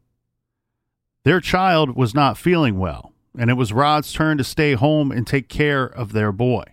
Their 1.25 1.41
child 1.41 1.97
was 1.97 2.15
not 2.15 2.37
feeling 2.37 2.79
well, 2.79 3.13
and 3.39 3.49
it 3.49 3.55
was 3.55 3.73
Rod's 3.73 4.13
turn 4.13 4.37
to 4.39 4.45
stay 4.45 4.75
home 4.75 5.11
and 5.11 5.27
take 5.27 5.49
care 5.49 5.85
of 5.85 6.13
their 6.13 6.33
boy. 6.33 6.65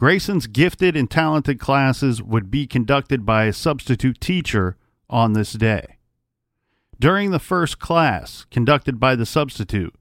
Grayson's 0.00 0.46
gifted 0.46 0.96
and 0.96 1.10
talented 1.10 1.58
classes 1.58 2.22
would 2.22 2.50
be 2.50 2.66
conducted 2.66 3.26
by 3.26 3.44
a 3.44 3.52
substitute 3.52 4.20
teacher 4.20 4.76
on 5.08 5.32
this 5.32 5.52
day. 5.52 5.98
During 6.98 7.30
the 7.30 7.38
first 7.38 7.78
class, 7.78 8.46
conducted 8.50 8.98
by 8.98 9.16
the 9.16 9.26
substitute, 9.26 9.94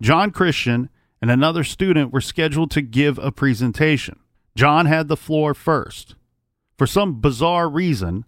John 0.00 0.30
Christian 0.30 0.90
and 1.20 1.30
another 1.30 1.64
student 1.64 2.12
were 2.12 2.20
scheduled 2.20 2.70
to 2.72 2.82
give 2.82 3.18
a 3.18 3.32
presentation. 3.32 4.18
John 4.56 4.86
had 4.86 5.08
the 5.08 5.16
floor 5.16 5.54
first. 5.54 6.14
For 6.78 6.86
some 6.86 7.20
bizarre 7.20 7.68
reason, 7.68 8.24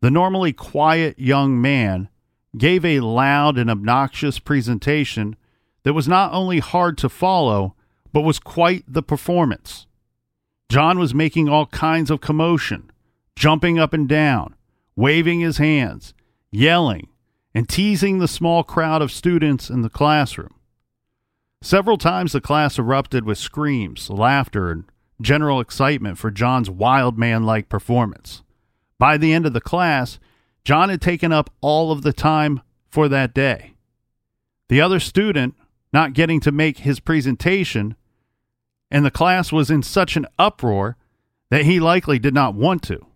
the 0.00 0.10
normally 0.10 0.52
quiet 0.52 1.18
young 1.18 1.60
man 1.60 2.08
gave 2.56 2.84
a 2.84 3.00
loud 3.00 3.56
and 3.56 3.70
obnoxious 3.70 4.38
presentation 4.38 5.36
that 5.84 5.94
was 5.94 6.08
not 6.08 6.32
only 6.32 6.58
hard 6.58 6.98
to 6.98 7.08
follow, 7.08 7.74
but 8.12 8.22
was 8.22 8.38
quite 8.38 8.84
the 8.86 9.02
performance. 9.02 9.86
John 10.68 10.98
was 10.98 11.14
making 11.14 11.48
all 11.48 11.66
kinds 11.66 12.10
of 12.10 12.20
commotion, 12.20 12.90
jumping 13.36 13.78
up 13.78 13.92
and 13.92 14.08
down, 14.08 14.54
waving 14.96 15.40
his 15.40 15.58
hands, 15.58 16.14
yelling, 16.50 17.08
and 17.54 17.68
teasing 17.68 18.18
the 18.18 18.28
small 18.28 18.62
crowd 18.62 19.02
of 19.02 19.12
students 19.12 19.70
in 19.70 19.82
the 19.82 19.90
classroom. 19.90 20.54
Several 21.62 21.96
times 21.96 22.32
the 22.32 22.40
class 22.40 22.78
erupted 22.78 23.24
with 23.24 23.38
screams, 23.38 24.10
laughter, 24.10 24.70
and 24.70 24.84
general 25.20 25.60
excitement 25.60 26.18
for 26.18 26.30
John's 26.30 26.70
wild 26.70 27.18
man 27.18 27.44
like 27.44 27.68
performance. 27.68 28.42
By 28.98 29.16
the 29.16 29.32
end 29.32 29.46
of 29.46 29.52
the 29.52 29.60
class, 29.60 30.18
John 30.64 30.88
had 30.88 31.00
taken 31.00 31.32
up 31.32 31.50
all 31.60 31.90
of 31.90 32.02
the 32.02 32.12
time 32.12 32.60
for 32.88 33.08
that 33.08 33.34
day. 33.34 33.74
The 34.68 34.80
other 34.80 35.00
student 35.00 35.54
not 35.92 36.14
getting 36.14 36.40
to 36.40 36.52
make 36.52 36.78
his 36.78 37.00
presentation, 37.00 37.96
and 38.90 39.04
the 39.04 39.10
class 39.10 39.52
was 39.52 39.70
in 39.70 39.82
such 39.82 40.16
an 40.16 40.26
uproar 40.38 40.96
that 41.50 41.64
he 41.64 41.80
likely 41.80 42.18
did 42.18 42.32
not 42.32 42.54
want 42.54 42.82
to. 42.84 43.06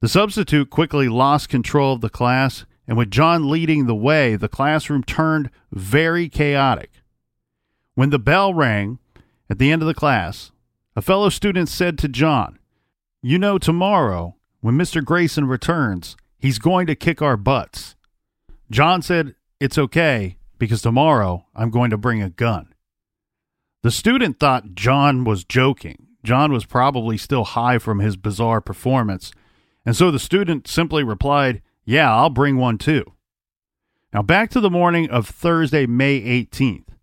The 0.00 0.08
substitute 0.08 0.68
quickly 0.68 1.08
lost 1.08 1.48
control 1.48 1.94
of 1.94 2.02
the 2.02 2.10
class, 2.10 2.66
and 2.86 2.98
with 2.98 3.10
John 3.10 3.48
leading 3.48 3.86
the 3.86 3.94
way, 3.94 4.36
the 4.36 4.48
classroom 4.48 5.02
turned 5.02 5.48
very 5.72 6.28
chaotic. 6.28 6.90
When 7.94 8.10
the 8.10 8.18
bell 8.18 8.52
rang 8.52 8.98
at 9.48 9.58
the 9.58 9.72
end 9.72 9.80
of 9.80 9.88
the 9.88 9.94
class, 9.94 10.50
a 10.96 11.02
fellow 11.02 11.28
student 11.28 11.68
said 11.68 11.98
to 11.98 12.08
John, 12.08 12.58
You 13.22 13.38
know, 13.38 13.58
tomorrow, 13.58 14.36
when 14.60 14.76
Mr. 14.76 15.04
Grayson 15.04 15.46
returns, 15.46 16.16
he's 16.38 16.58
going 16.58 16.86
to 16.86 16.94
kick 16.94 17.20
our 17.20 17.36
butts. 17.36 17.96
John 18.70 19.02
said, 19.02 19.34
It's 19.60 19.78
okay, 19.78 20.36
because 20.58 20.82
tomorrow 20.82 21.46
I'm 21.54 21.70
going 21.70 21.90
to 21.90 21.98
bring 21.98 22.22
a 22.22 22.30
gun. 22.30 22.74
The 23.82 23.90
student 23.90 24.38
thought 24.38 24.74
John 24.74 25.24
was 25.24 25.44
joking. 25.44 26.06
John 26.22 26.52
was 26.52 26.64
probably 26.64 27.18
still 27.18 27.44
high 27.44 27.78
from 27.78 27.98
his 27.98 28.16
bizarre 28.16 28.62
performance, 28.62 29.32
and 29.84 29.94
so 29.94 30.10
the 30.10 30.18
student 30.18 30.66
simply 30.66 31.04
replied, 31.04 31.60
Yeah, 31.84 32.14
I'll 32.14 32.30
bring 32.30 32.56
one 32.56 32.78
too. 32.78 33.04
Now, 34.12 34.22
back 34.22 34.48
to 34.50 34.60
the 34.60 34.70
morning 34.70 35.10
of 35.10 35.28
Thursday, 35.28 35.86
May 35.86 36.20
18th. 36.20 36.93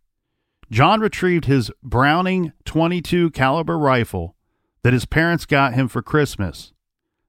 John 0.72 1.02
retrieved 1.02 1.46
his 1.46 1.70
Browning 1.84 2.54
22 2.64 3.32
caliber 3.32 3.78
rifle 3.78 4.38
that 4.84 4.94
his 4.94 5.06
parents 5.06 5.46
got 5.46 5.74
him 5.74 5.90
for 5.90 6.02
Christmas. 6.02 6.72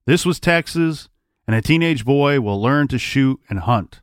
This 0.06 0.24
was 0.24 0.38
Texas, 0.38 1.08
and 1.46 1.56
a 1.56 1.60
teenage 1.60 2.04
boy 2.04 2.40
will 2.40 2.62
learn 2.62 2.86
to 2.88 2.98
shoot 2.98 3.40
and 3.50 3.58
hunt. 3.58 4.00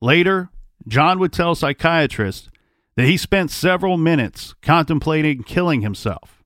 Later, 0.00 0.48
John 0.88 1.18
would 1.18 1.32
tell 1.32 1.54
psychiatrists 1.54 2.48
that 2.96 3.04
he 3.04 3.18
spent 3.18 3.50
several 3.50 3.98
minutes 3.98 4.54
contemplating 4.62 5.42
killing 5.42 5.82
himself. 5.82 6.42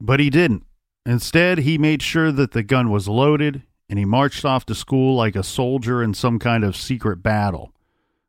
But 0.00 0.20
he 0.20 0.30
didn't. 0.30 0.64
Instead, 1.04 1.58
he 1.58 1.76
made 1.76 2.02
sure 2.02 2.30
that 2.30 2.52
the 2.52 2.62
gun 2.62 2.90
was 2.90 3.08
loaded 3.08 3.64
and 3.90 3.98
he 3.98 4.04
marched 4.04 4.44
off 4.44 4.64
to 4.66 4.74
school 4.76 5.16
like 5.16 5.34
a 5.34 5.42
soldier 5.42 6.02
in 6.02 6.14
some 6.14 6.38
kind 6.38 6.62
of 6.62 6.76
secret 6.76 7.16
battle. 7.16 7.73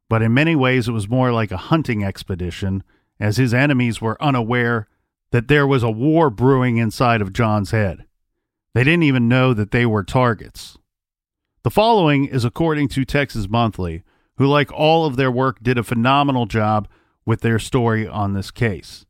But 0.09 0.21
in 0.21 0.33
many 0.33 0.55
ways, 0.55 0.87
it 0.87 0.91
was 0.91 1.09
more 1.09 1.31
like 1.31 1.51
a 1.51 1.57
hunting 1.57 2.03
expedition, 2.03 2.83
as 3.19 3.37
his 3.37 3.53
enemies 3.53 4.01
were 4.01 4.21
unaware 4.21 4.87
that 5.31 5.47
there 5.47 5.65
was 5.65 5.83
a 5.83 5.91
war 5.91 6.29
brewing 6.29 6.77
inside 6.77 7.21
of 7.21 7.33
John's 7.33 7.71
head. 7.71 8.05
They 8.73 8.83
didn't 8.83 9.03
even 9.03 9.27
know 9.27 9.53
that 9.53 9.71
they 9.71 9.85
were 9.85 10.03
targets. 10.03 10.77
The 11.63 11.71
following 11.71 12.25
is 12.25 12.45
according 12.45 12.89
to 12.89 13.05
Texas 13.05 13.49
Monthly, 13.49 14.03
who, 14.37 14.45
like 14.45 14.71
all 14.71 15.05
of 15.05 15.15
their 15.15 15.31
work, 15.31 15.63
did 15.63 15.77
a 15.77 15.83
phenomenal 15.83 16.45
job 16.45 16.87
with 17.25 17.41
their 17.41 17.57
story 17.57 18.07
on 18.07 18.33
this 18.33 18.51
case. 18.51 19.05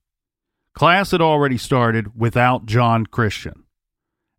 Class 0.73 1.11
had 1.11 1.21
already 1.21 1.57
started 1.57 2.19
without 2.19 2.65
John 2.65 3.05
Christian. 3.05 3.63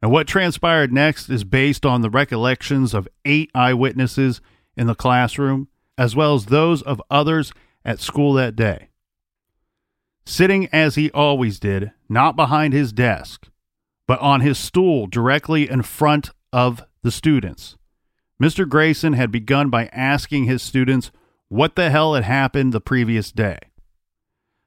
And 0.00 0.10
what 0.10 0.26
transpired 0.26 0.92
next 0.92 1.28
is 1.28 1.44
based 1.44 1.84
on 1.84 2.02
the 2.02 2.10
recollections 2.10 2.94
of 2.94 3.08
eight 3.24 3.50
eyewitnesses 3.54 4.40
in 4.76 4.86
the 4.86 4.94
classroom, 4.94 5.68
as 5.98 6.14
well 6.14 6.34
as 6.34 6.46
those 6.46 6.82
of 6.82 7.02
others 7.10 7.52
at 7.84 8.00
school 8.00 8.32
that 8.34 8.56
day. 8.56 8.88
Sitting 10.24 10.68
as 10.72 10.96
he 10.96 11.10
always 11.12 11.60
did, 11.60 11.92
not 12.08 12.34
behind 12.36 12.72
his 12.72 12.92
desk, 12.92 13.48
but 14.08 14.18
on 14.20 14.40
his 14.40 14.58
stool 14.58 15.06
directly 15.06 15.70
in 15.70 15.82
front 15.82 16.30
of 16.52 16.82
the 17.02 17.12
students, 17.12 17.76
Mr. 18.42 18.68
Grayson 18.68 19.14
had 19.14 19.30
begun 19.30 19.70
by 19.70 19.86
asking 19.86 20.44
his 20.44 20.62
students 20.62 21.10
what 21.48 21.76
the 21.76 21.90
hell 21.90 22.14
had 22.14 22.24
happened 22.24 22.72
the 22.72 22.80
previous 22.80 23.30
day. 23.30 23.58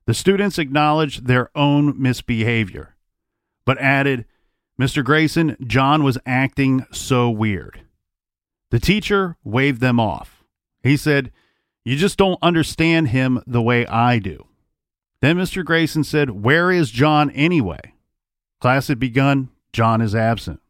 The 0.06 0.14
students 0.14 0.58
acknowledged 0.58 1.28
their 1.28 1.52
own 1.56 2.02
misbehavior, 2.02 2.96
but 3.66 3.78
added, 3.80 4.26
Mr. 4.82 5.04
Grayson, 5.04 5.58
John 5.68 6.04
was 6.04 6.18
acting 6.26 6.86
so 6.92 7.30
weird. 7.30 7.82
The 8.72 8.80
teacher 8.80 9.38
waved 9.44 9.82
them 9.82 10.00
off. 10.00 10.39
He 10.84 10.98
said, 10.98 11.32
You 11.84 11.96
just 11.96 12.18
don't 12.18 12.40
understand 12.42 13.10
him 13.10 13.42
the 13.46 13.62
way 13.62 13.86
I 13.88 14.20
do. 14.20 14.48
Then 15.22 15.38
Mr. 15.38 15.64
Grayson 15.66 16.04
said, 16.04 16.44
Where 16.44 16.72
is 16.72 16.92
John 16.92 17.30
anyway? 17.32 17.94
Class 18.60 18.88
had 18.88 19.00
begun. 19.00 19.50
John 19.72 20.02
is 20.02 20.16
absent. 20.16 20.62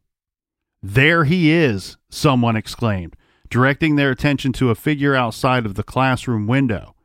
There 0.81 1.25
he 1.25 1.51
is, 1.51 1.97
someone 2.09 2.55
exclaimed, 2.55 3.15
directing 3.49 3.95
their 3.95 4.11
attention 4.11 4.53
to 4.53 4.69
a 4.69 4.75
figure 4.75 5.15
outside 5.15 5.65
of 5.65 5.75
the 5.75 5.83
classroom 5.83 6.47
window 6.47 6.95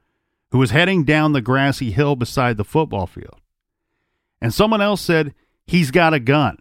who 0.51 0.59
was 0.59 0.71
heading 0.71 1.05
down 1.05 1.33
the 1.33 1.41
grassy 1.41 1.91
hill 1.91 2.15
beside 2.15 2.57
the 2.57 2.65
football 2.65 3.07
field. 3.07 3.41
And 4.41 4.55
someone 4.55 4.81
else 4.81 5.01
said, 5.01 5.35
He's 5.67 5.91
got 5.91 6.15
a 6.15 6.21
gun. 6.21 6.59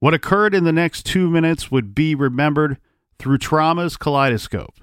What 0.00 0.14
occurred 0.14 0.54
in 0.54 0.64
the 0.64 0.72
next 0.72 1.04
two 1.04 1.28
minutes 1.30 1.70
would 1.70 1.94
be 1.94 2.14
remembered 2.14 2.78
through 3.18 3.38
trauma's 3.38 3.96
kaleidoscope. 3.96 4.74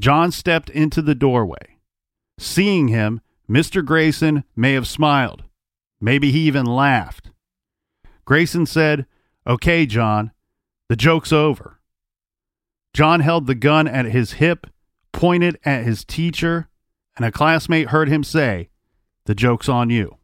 John 0.00 0.32
stepped 0.32 0.70
into 0.70 1.02
the 1.02 1.14
doorway. 1.14 1.76
Seeing 2.38 2.88
him, 2.88 3.20
Mr. 3.48 3.84
Grayson 3.84 4.44
may 4.56 4.72
have 4.72 4.86
smiled. 4.86 5.44
Maybe 6.00 6.32
he 6.32 6.40
even 6.40 6.64
laughed. 6.64 7.30
Grayson 8.24 8.64
said, 8.64 9.06
Okay, 9.46 9.84
John, 9.84 10.32
the 10.88 10.96
joke's 10.96 11.32
over. 11.32 11.80
John 12.94 13.20
held 13.20 13.46
the 13.46 13.54
gun 13.54 13.86
at 13.86 14.06
his 14.06 14.32
hip, 14.34 14.66
pointed 15.12 15.58
at 15.64 15.84
his 15.84 16.04
teacher, 16.04 16.68
and 17.16 17.26
a 17.26 17.30
classmate 17.30 17.88
heard 17.88 18.08
him 18.08 18.24
say, 18.24 18.70
The 19.26 19.34
joke's 19.34 19.68
on 19.68 19.90
you. 19.90 20.16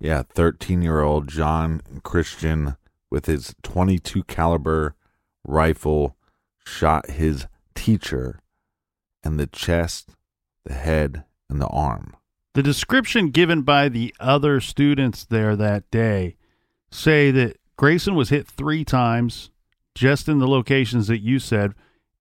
Yeah, 0.00 0.22
13 0.22 0.80
year 0.80 1.02
old 1.02 1.28
John 1.28 1.82
Christian 2.02 2.76
with 3.10 3.26
his 3.26 3.54
22 3.62 4.24
caliber 4.24 4.94
rifle 5.44 6.16
shot 6.64 7.10
his 7.10 7.46
teacher 7.74 8.41
in 9.24 9.36
the 9.36 9.46
chest, 9.46 10.10
the 10.64 10.74
head, 10.74 11.24
and 11.48 11.60
the 11.60 11.68
arm. 11.68 12.16
The 12.54 12.62
description 12.62 13.30
given 13.30 13.62
by 13.62 13.88
the 13.88 14.14
other 14.20 14.60
students 14.60 15.24
there 15.24 15.56
that 15.56 15.90
day 15.90 16.36
say 16.90 17.30
that 17.30 17.56
Grayson 17.76 18.14
was 18.14 18.28
hit 18.28 18.46
three 18.46 18.84
times, 18.84 19.50
just 19.94 20.28
in 20.28 20.38
the 20.38 20.48
locations 20.48 21.06
that 21.06 21.20
you 21.20 21.38
said. 21.38 21.74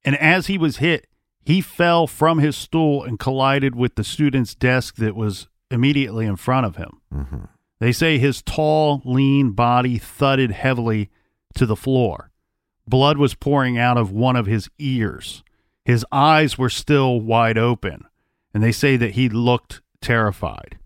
And 0.06 0.16
as 0.18 0.48
he 0.48 0.58
was 0.58 0.78
hit, 0.78 1.08
he 1.44 1.60
fell 1.62 2.08
from 2.08 2.40
his 2.40 2.56
stool 2.56 3.04
and 3.04 3.20
collided 3.20 3.76
with 3.76 3.96
the 3.96 4.04
student's 4.04 4.56
desk 4.56 4.96
that 4.96 5.16
was 5.16 5.48
immediately 5.70 6.26
in 6.26 6.36
front 6.36 6.66
of 6.66 6.76
him. 6.78 7.02
Mm-hmm. 7.14 7.44
They 7.80 7.92
say 7.92 8.18
his 8.18 8.42
tall, 8.42 9.02
lean 9.04 9.52
body 9.52 9.98
thudded 9.98 10.52
heavily 10.52 11.10
to 11.56 11.66
the 11.66 11.76
floor. 11.76 12.32
Blood 12.88 13.18
was 13.18 13.34
pouring 13.34 13.78
out 13.78 13.98
of 13.98 14.12
one 14.12 14.36
of 14.36 14.46
his 14.46 14.70
ears. 14.78 15.44
His 15.86 16.06
eyes 16.12 16.58
were 16.58 16.70
still 16.70 17.20
wide 17.20 17.58
open, 17.58 18.06
and 18.54 18.63
they 18.63 18.72
say 18.72 18.98
that 18.98 19.12
he 19.12 19.30
looked 19.30 19.82
terrified. 20.02 20.78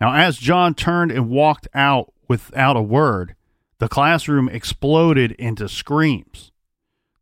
Now, 0.00 0.14
as 0.14 0.38
John 0.38 0.74
turned 0.74 1.12
and 1.12 1.28
walked 1.28 1.68
out 1.74 2.12
without 2.28 2.76
a 2.76 2.82
word, 2.82 3.34
the 3.78 3.88
classroom 3.88 4.48
exploded 4.48 5.32
into 5.32 5.68
screams. 5.68 6.52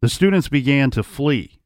The 0.01 0.09
students 0.09 0.49
began 0.49 0.91
to 0.93 1.03
flee. 1.03 1.59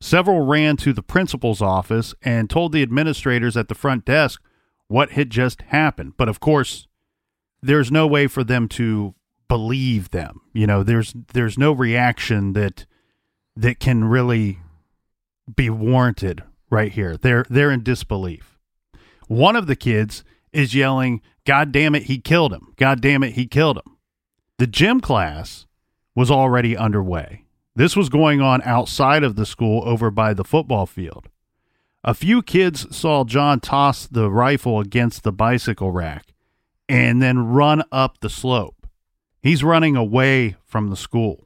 Several 0.00 0.44
ran 0.44 0.76
to 0.78 0.92
the 0.92 1.02
principal's 1.02 1.62
office 1.62 2.14
and 2.22 2.50
told 2.50 2.72
the 2.72 2.82
administrators 2.82 3.56
at 3.56 3.68
the 3.68 3.74
front 3.74 4.04
desk 4.04 4.42
what 4.88 5.12
had 5.12 5.30
just 5.30 5.62
happened. 5.62 6.14
But 6.16 6.28
of 6.28 6.40
course, 6.40 6.86
there's 7.62 7.90
no 7.90 8.06
way 8.06 8.26
for 8.26 8.44
them 8.44 8.68
to 8.70 9.14
believe 9.48 10.10
them. 10.10 10.42
You 10.52 10.66
know, 10.66 10.82
there's 10.82 11.14
there's 11.32 11.56
no 11.56 11.72
reaction 11.72 12.52
that 12.52 12.86
that 13.56 13.80
can 13.80 14.04
really 14.04 14.60
be 15.54 15.70
warranted 15.70 16.42
right 16.70 16.92
here. 16.92 17.16
They're 17.16 17.44
they're 17.48 17.70
in 17.70 17.82
disbelief. 17.82 18.58
One 19.28 19.56
of 19.56 19.66
the 19.66 19.76
kids 19.76 20.24
is 20.52 20.74
yelling, 20.74 21.20
"God 21.44 21.72
damn 21.72 21.94
it, 21.94 22.04
he 22.04 22.18
killed 22.18 22.52
him. 22.52 22.72
God 22.76 23.00
damn 23.00 23.22
it, 23.22 23.34
he 23.34 23.46
killed 23.46 23.78
him." 23.78 23.96
The 24.58 24.66
gym 24.66 25.00
class 25.00 25.66
was 26.14 26.30
already 26.30 26.76
underway. 26.76 27.44
This 27.74 27.94
was 27.94 28.08
going 28.08 28.40
on 28.40 28.62
outside 28.62 29.22
of 29.22 29.36
the 29.36 29.44
school 29.44 29.82
over 29.84 30.10
by 30.10 30.32
the 30.32 30.44
football 30.44 30.86
field. 30.86 31.28
A 32.02 32.14
few 32.14 32.40
kids 32.40 32.96
saw 32.96 33.24
John 33.24 33.60
toss 33.60 34.06
the 34.06 34.30
rifle 34.30 34.80
against 34.80 35.24
the 35.24 35.32
bicycle 35.32 35.90
rack 35.90 36.32
and 36.88 37.20
then 37.20 37.48
run 37.48 37.82
up 37.92 38.20
the 38.20 38.30
slope. 38.30 38.86
He's 39.42 39.64
running 39.64 39.96
away 39.96 40.56
from 40.64 40.88
the 40.88 40.96
school. 40.96 41.45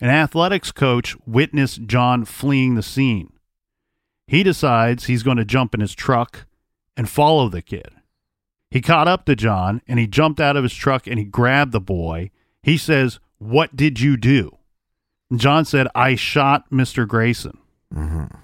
An 0.00 0.08
athletics 0.08 0.72
coach 0.72 1.16
witnessed 1.26 1.86
John 1.86 2.24
fleeing 2.24 2.74
the 2.74 2.82
scene. 2.82 3.32
He 4.26 4.42
decides 4.42 5.04
he's 5.04 5.22
going 5.22 5.36
to 5.36 5.44
jump 5.44 5.74
in 5.74 5.80
his 5.80 5.94
truck 5.94 6.46
and 6.96 7.08
follow 7.08 7.48
the 7.48 7.62
kid. 7.62 7.90
He 8.70 8.80
caught 8.80 9.08
up 9.08 9.24
to 9.26 9.34
John 9.34 9.82
and 9.88 9.98
he 9.98 10.06
jumped 10.06 10.40
out 10.40 10.56
of 10.56 10.62
his 10.62 10.74
truck 10.74 11.06
and 11.06 11.18
he 11.18 11.24
grabbed 11.24 11.72
the 11.72 11.80
boy. 11.80 12.30
He 12.62 12.76
says, 12.76 13.18
What 13.38 13.74
did 13.74 14.00
you 14.00 14.16
do? 14.16 14.56
John 15.34 15.64
said, 15.64 15.88
I 15.94 16.14
shot 16.14 16.70
Mr. 16.70 17.06
Grayson. 17.06 17.58
Mm-hmm. 17.94 18.36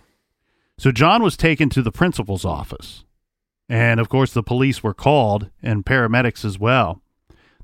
So 0.78 0.92
John 0.92 1.22
was 1.22 1.36
taken 1.36 1.68
to 1.70 1.82
the 1.82 1.92
principal's 1.92 2.44
office. 2.44 3.04
And 3.68 3.98
of 3.98 4.08
course, 4.08 4.32
the 4.32 4.42
police 4.42 4.82
were 4.82 4.94
called 4.94 5.50
and 5.62 5.86
paramedics 5.86 6.44
as 6.44 6.58
well. 6.58 7.00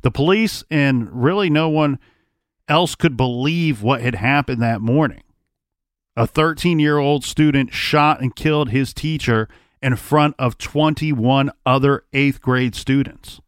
The 0.02 0.10
police 0.10 0.64
and 0.70 1.08
really 1.12 1.50
no 1.50 1.68
one 1.68 1.98
else 2.68 2.94
could 2.94 3.16
believe 3.16 3.82
what 3.82 4.00
had 4.00 4.14
happened 4.14 4.62
that 4.62 4.80
morning. 4.80 5.22
A 6.16 6.26
13 6.26 6.78
year 6.78 6.98
old 6.98 7.24
student 7.24 7.72
shot 7.72 8.20
and 8.20 8.34
killed 8.36 8.70
his 8.70 8.92
teacher 8.92 9.48
in 9.80 9.96
front 9.96 10.34
of 10.38 10.58
21 10.58 11.50
other 11.66 12.04
eighth 12.12 12.40
grade 12.40 12.74
students. 12.74 13.40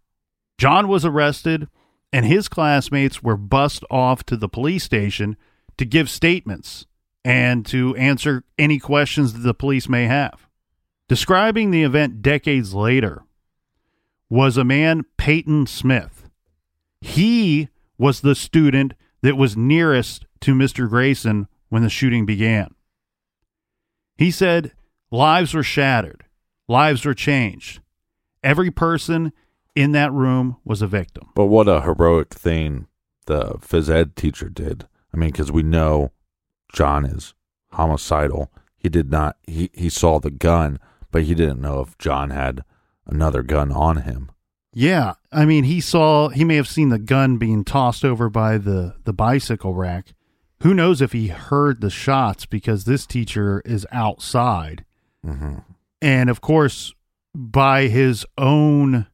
John 0.58 0.88
was 0.88 1.04
arrested, 1.04 1.68
and 2.12 2.24
his 2.24 2.48
classmates 2.48 3.22
were 3.22 3.36
bussed 3.36 3.84
off 3.90 4.24
to 4.26 4.36
the 4.36 4.48
police 4.48 4.84
station 4.84 5.36
to 5.76 5.84
give 5.84 6.08
statements 6.08 6.86
and 7.24 7.64
to 7.66 7.94
answer 7.96 8.44
any 8.58 8.78
questions 8.78 9.32
that 9.32 9.40
the 9.40 9.54
police 9.54 9.88
may 9.88 10.04
have. 10.04 10.46
Describing 11.08 11.70
the 11.70 11.82
event 11.82 12.22
decades 12.22 12.74
later 12.74 13.22
was 14.30 14.56
a 14.56 14.64
man, 14.64 15.04
Peyton 15.16 15.66
Smith. 15.66 16.28
He 17.00 17.68
was 17.98 18.20
the 18.20 18.34
student 18.34 18.94
that 19.24 19.38
was 19.38 19.56
nearest 19.56 20.26
to 20.38 20.52
Mr. 20.52 20.86
Grayson 20.86 21.48
when 21.70 21.82
the 21.82 21.88
shooting 21.88 22.26
began. 22.26 22.74
He 24.18 24.30
said, 24.30 24.74
Lives 25.10 25.54
were 25.54 25.62
shattered, 25.62 26.26
lives 26.68 27.06
were 27.06 27.14
changed. 27.14 27.80
Every 28.42 28.70
person 28.70 29.32
in 29.74 29.92
that 29.92 30.12
room 30.12 30.58
was 30.62 30.82
a 30.82 30.86
victim. 30.86 31.30
But 31.34 31.46
what 31.46 31.68
a 31.68 31.80
heroic 31.80 32.34
thing 32.34 32.86
the 33.24 33.54
phys 33.54 33.88
ed 33.88 34.14
teacher 34.14 34.50
did. 34.50 34.86
I 35.14 35.16
mean, 35.16 35.30
because 35.30 35.50
we 35.50 35.62
know 35.62 36.12
John 36.70 37.06
is 37.06 37.32
homicidal. 37.72 38.52
He 38.76 38.90
did 38.90 39.10
not. 39.10 39.38
He 39.44 39.70
he 39.72 39.88
saw 39.88 40.20
the 40.20 40.30
gun, 40.30 40.78
but 41.10 41.22
he 41.22 41.34
didn't 41.34 41.62
know 41.62 41.80
if 41.80 41.96
John 41.96 42.28
had 42.28 42.62
another 43.06 43.42
gun 43.42 43.72
on 43.72 44.02
him. 44.02 44.30
Yeah, 44.74 45.14
I 45.32 45.44
mean, 45.44 45.64
he 45.64 45.80
saw 45.80 46.28
he 46.30 46.44
may 46.44 46.56
have 46.56 46.68
seen 46.68 46.88
the 46.88 46.98
gun 46.98 47.36
being 47.36 47.64
tossed 47.64 48.04
over 48.04 48.28
by 48.28 48.58
the 48.58 48.96
the 49.04 49.12
bicycle 49.12 49.72
rack. 49.74 50.14
Who 50.62 50.74
knows 50.74 51.00
if 51.00 51.12
he 51.12 51.28
heard 51.28 51.80
the 51.80 51.90
shots 51.90 52.44
because 52.46 52.84
this 52.84 53.06
teacher 53.06 53.62
is 53.64 53.86
outside, 53.92 54.84
Mm-hmm. 55.24 55.56
and 56.02 56.28
of 56.30 56.40
course, 56.40 56.92
by 57.34 57.86
his 57.88 58.26
own 58.36 59.06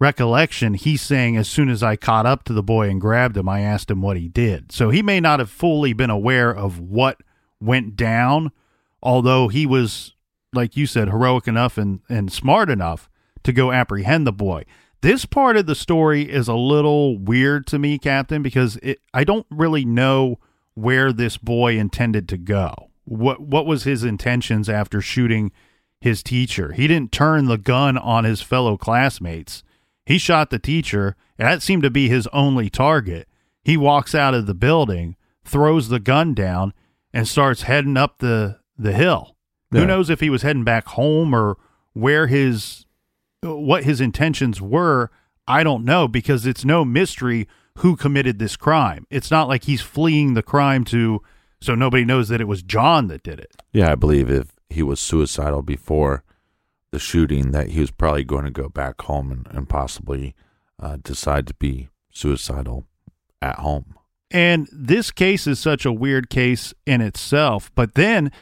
recollection, 0.00 0.74
he's 0.74 1.02
saying 1.02 1.36
as 1.36 1.48
soon 1.48 1.68
as 1.68 1.82
I 1.82 1.96
caught 1.96 2.24
up 2.26 2.44
to 2.44 2.52
the 2.52 2.62
boy 2.62 2.88
and 2.88 3.00
grabbed 3.00 3.36
him, 3.36 3.48
I 3.48 3.60
asked 3.60 3.90
him 3.90 4.00
what 4.00 4.16
he 4.16 4.28
did. 4.28 4.72
So 4.72 4.90
he 4.90 5.02
may 5.02 5.20
not 5.20 5.38
have 5.40 5.50
fully 5.50 5.92
been 5.92 6.10
aware 6.10 6.50
of 6.54 6.78
what 6.80 7.18
went 7.60 7.96
down, 7.96 8.50
although 9.02 9.48
he 9.48 9.66
was, 9.66 10.14
like 10.54 10.76
you 10.76 10.86
said, 10.86 11.08
heroic 11.08 11.46
enough 11.46 11.76
and, 11.76 12.00
and 12.08 12.32
smart 12.32 12.70
enough 12.70 13.09
to 13.44 13.52
go 13.52 13.72
apprehend 13.72 14.26
the 14.26 14.32
boy. 14.32 14.64
This 15.02 15.24
part 15.24 15.56
of 15.56 15.66
the 15.66 15.74
story 15.74 16.30
is 16.30 16.46
a 16.46 16.54
little 16.54 17.18
weird 17.18 17.66
to 17.68 17.78
me, 17.78 17.98
Captain, 17.98 18.42
because 18.42 18.76
it, 18.82 19.00
I 19.14 19.24
don't 19.24 19.46
really 19.50 19.84
know 19.84 20.38
where 20.74 21.12
this 21.12 21.36
boy 21.38 21.78
intended 21.78 22.28
to 22.28 22.36
go. 22.36 22.90
What 23.04 23.40
what 23.40 23.66
was 23.66 23.84
his 23.84 24.04
intentions 24.04 24.68
after 24.68 25.00
shooting 25.00 25.52
his 26.00 26.22
teacher? 26.22 26.72
He 26.72 26.86
didn't 26.86 27.12
turn 27.12 27.46
the 27.46 27.58
gun 27.58 27.96
on 27.96 28.24
his 28.24 28.42
fellow 28.42 28.76
classmates. 28.76 29.62
He 30.04 30.18
shot 30.18 30.50
the 30.50 30.58
teacher. 30.58 31.16
That 31.38 31.62
seemed 31.62 31.82
to 31.82 31.90
be 31.90 32.08
his 32.08 32.26
only 32.28 32.68
target. 32.68 33.26
He 33.64 33.76
walks 33.76 34.14
out 34.14 34.34
of 34.34 34.46
the 34.46 34.54
building, 34.54 35.16
throws 35.44 35.88
the 35.88 36.00
gun 36.00 36.34
down, 36.34 36.74
and 37.12 37.26
starts 37.26 37.62
heading 37.62 37.96
up 37.96 38.18
the 38.18 38.58
the 38.76 38.92
hill. 38.92 39.36
Yeah. 39.72 39.80
Who 39.80 39.86
knows 39.86 40.10
if 40.10 40.20
he 40.20 40.30
was 40.30 40.42
heading 40.42 40.64
back 40.64 40.88
home 40.88 41.34
or 41.34 41.56
where 41.92 42.26
his 42.26 42.84
what 43.42 43.84
his 43.84 44.00
intentions 44.00 44.60
were? 44.60 45.10
I 45.46 45.64
don't 45.64 45.84
know 45.84 46.08
because 46.08 46.46
it's 46.46 46.64
no 46.64 46.84
mystery 46.84 47.48
who 47.78 47.96
committed 47.96 48.38
this 48.38 48.56
crime. 48.56 49.06
It's 49.10 49.30
not 49.30 49.48
like 49.48 49.64
he's 49.64 49.80
fleeing 49.80 50.34
the 50.34 50.42
crime 50.42 50.84
to 50.86 51.22
so 51.62 51.74
nobody 51.74 52.04
knows 52.04 52.28
that 52.28 52.40
it 52.40 52.48
was 52.48 52.62
John 52.62 53.08
that 53.08 53.22
did 53.22 53.38
it. 53.38 53.54
Yeah, 53.72 53.92
I 53.92 53.94
believe 53.94 54.30
if 54.30 54.52
he 54.70 54.82
was 54.82 54.98
suicidal 54.98 55.62
before 55.62 56.24
the 56.90 56.98
shooting, 56.98 57.50
that 57.50 57.68
he 57.68 57.80
was 57.80 57.90
probably 57.90 58.24
going 58.24 58.44
to 58.44 58.50
go 58.50 58.68
back 58.68 59.02
home 59.02 59.30
and, 59.30 59.46
and 59.50 59.68
possibly 59.68 60.34
uh, 60.78 60.96
decide 61.02 61.46
to 61.48 61.54
be 61.54 61.88
suicidal 62.10 62.86
at 63.42 63.56
home. 63.56 63.94
And 64.30 64.68
this 64.72 65.10
case 65.10 65.46
is 65.46 65.58
such 65.58 65.84
a 65.84 65.92
weird 65.92 66.30
case 66.30 66.72
in 66.86 67.00
itself. 67.00 67.70
But 67.74 67.94
then 67.94 68.32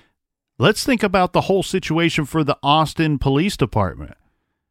let's 0.59 0.85
think 0.85 1.03
about 1.03 1.33
the 1.33 1.43
whole 1.43 1.63
situation 1.63 2.25
for 2.25 2.45
the 2.45 2.59
Austin 2.63 3.19
Police 3.19 3.57
Department. 3.57 4.15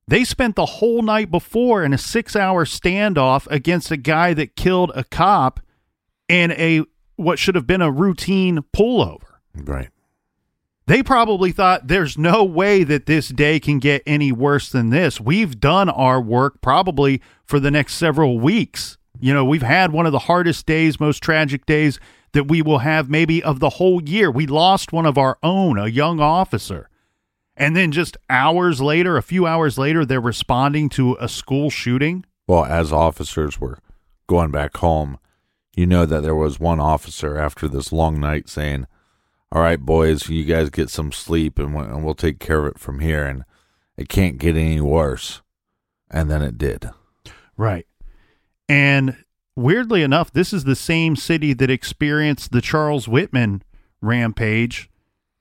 They 0.07 0.23
spent 0.23 0.55
the 0.55 0.65
whole 0.65 1.01
night 1.01 1.29
before 1.29 1.83
in 1.83 1.93
a 1.93 1.97
six 1.97 2.35
hour 2.35 2.65
standoff 2.65 3.45
against 3.51 3.91
a 3.91 3.97
guy 3.97 4.33
that 4.33 4.55
killed 4.55 4.91
a 4.95 5.03
cop 5.03 5.59
in 6.29 6.51
a 6.51 6.83
what 7.17 7.39
should 7.39 7.55
have 7.55 7.67
been 7.67 7.81
a 7.81 7.91
routine 7.91 8.59
pullover. 8.73 9.39
Right. 9.55 9.89
They 10.85 11.03
probably 11.03 11.51
thought 11.51 11.87
there's 11.87 12.17
no 12.17 12.45
way 12.45 12.85
that 12.85 13.07
this 13.07 13.27
day 13.27 13.59
can 13.59 13.79
get 13.79 14.01
any 14.05 14.31
worse 14.31 14.69
than 14.69 14.89
this. 14.89 15.19
We've 15.19 15.59
done 15.59 15.89
our 15.89 16.21
work 16.21 16.61
probably 16.61 17.21
for 17.43 17.59
the 17.59 17.71
next 17.71 17.95
several 17.95 18.39
weeks. 18.39 18.97
You 19.19 19.33
know, 19.33 19.43
we've 19.43 19.63
had 19.63 19.91
one 19.91 20.05
of 20.05 20.13
the 20.13 20.19
hardest 20.19 20.65
days, 20.65 20.99
most 20.99 21.21
tragic 21.21 21.65
days 21.65 21.99
that 22.31 22.45
we 22.45 22.61
will 22.61 22.79
have 22.79 23.09
maybe 23.09 23.43
of 23.43 23.59
the 23.59 23.71
whole 23.71 24.01
year. 24.01 24.31
We 24.31 24.47
lost 24.47 24.93
one 24.93 25.05
of 25.05 25.17
our 25.17 25.37
own, 25.43 25.77
a 25.77 25.87
young 25.87 26.21
officer. 26.21 26.89
And 27.59 27.75
then 27.75 27.91
just 27.91 28.15
hours 28.29 28.79
later, 28.81 29.17
a 29.17 29.23
few 29.23 29.47
hours 29.47 29.77
later, 29.79 30.05
they're 30.05 30.21
responding 30.21 30.89
to 30.89 31.17
a 31.19 31.27
school 31.27 31.69
shooting. 31.71 32.23
Well, 32.47 32.63
as 32.65 32.93
officers 32.93 33.59
were 33.59 33.79
going 34.27 34.51
back 34.51 34.77
home, 34.77 35.17
you 35.75 35.87
know 35.87 36.05
that 36.05 36.21
there 36.21 36.35
was 36.35 36.59
one 36.59 36.79
officer 36.79 37.35
after 37.37 37.67
this 37.67 37.91
long 37.91 38.19
night 38.19 38.47
saying, 38.47 38.85
"All 39.51 39.61
right, 39.61 39.79
boys, 39.79 40.29
you 40.29 40.43
guys 40.45 40.69
get 40.69 40.89
some 40.91 41.11
sleep, 41.11 41.57
and, 41.57 41.73
we- 41.73 41.83
and 41.83 42.05
we'll 42.05 42.13
take 42.13 42.39
care 42.39 42.59
of 42.59 42.75
it 42.75 42.79
from 42.79 42.99
here." 42.99 43.25
And 43.25 43.43
it 43.97 44.07
can't 44.07 44.37
get 44.37 44.55
any 44.55 44.79
worse. 44.79 45.41
And 46.11 46.29
then 46.29 46.41
it 46.43 46.57
did. 46.59 46.89
Right. 47.57 47.87
And 48.69 49.17
weirdly 49.55 50.03
enough, 50.03 50.31
this 50.31 50.53
is 50.53 50.63
the 50.63 50.75
same 50.75 51.15
city 51.15 51.53
that 51.53 51.71
experienced 51.71 52.51
the 52.51 52.61
Charles 52.61 53.07
Whitman 53.07 53.63
rampage 53.99 54.89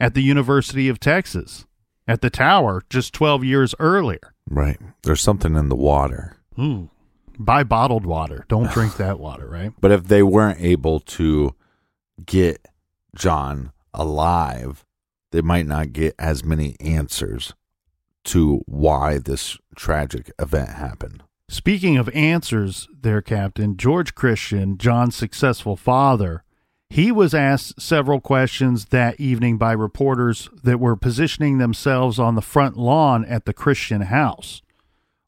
at 0.00 0.14
the 0.14 0.22
University 0.22 0.88
of 0.88 0.98
Texas 0.98 1.66
at 2.06 2.20
the 2.20 2.30
tower 2.30 2.82
just 2.90 3.12
12 3.12 3.44
years 3.44 3.74
earlier. 3.78 4.34
Right. 4.48 4.78
There's 5.02 5.20
something 5.20 5.56
in 5.56 5.68
the 5.68 5.76
water. 5.76 6.36
Ooh. 6.58 6.90
Buy 7.38 7.64
bottled 7.64 8.06
water. 8.06 8.44
Don't 8.48 8.70
drink 8.72 8.96
that 8.96 9.18
water, 9.18 9.48
right? 9.48 9.72
But 9.80 9.92
if 9.92 10.04
they 10.04 10.22
weren't 10.22 10.60
able 10.60 11.00
to 11.00 11.54
get 12.24 12.66
John 13.14 13.72
alive, 13.92 14.84
they 15.32 15.42
might 15.42 15.66
not 15.66 15.92
get 15.92 16.14
as 16.18 16.44
many 16.44 16.76
answers 16.80 17.54
to 18.24 18.62
why 18.66 19.18
this 19.18 19.58
tragic 19.76 20.30
event 20.38 20.70
happened. 20.70 21.22
Speaking 21.48 21.96
of 21.96 22.08
answers, 22.08 22.88
there, 23.00 23.22
Captain, 23.22 23.76
George 23.76 24.14
Christian, 24.14 24.78
John's 24.78 25.14
successful 25.14 25.76
father, 25.76 26.42
he 26.88 27.10
was 27.10 27.34
asked 27.34 27.80
several 27.80 28.20
questions 28.20 28.86
that 28.86 29.18
evening 29.20 29.58
by 29.58 29.72
reporters 29.72 30.48
that 30.62 30.80
were 30.80 30.96
positioning 30.96 31.58
themselves 31.58 32.18
on 32.18 32.34
the 32.34 32.42
front 32.42 32.76
lawn 32.76 33.24
at 33.24 33.44
the 33.44 33.52
Christian 33.52 34.02
house. 34.02 34.62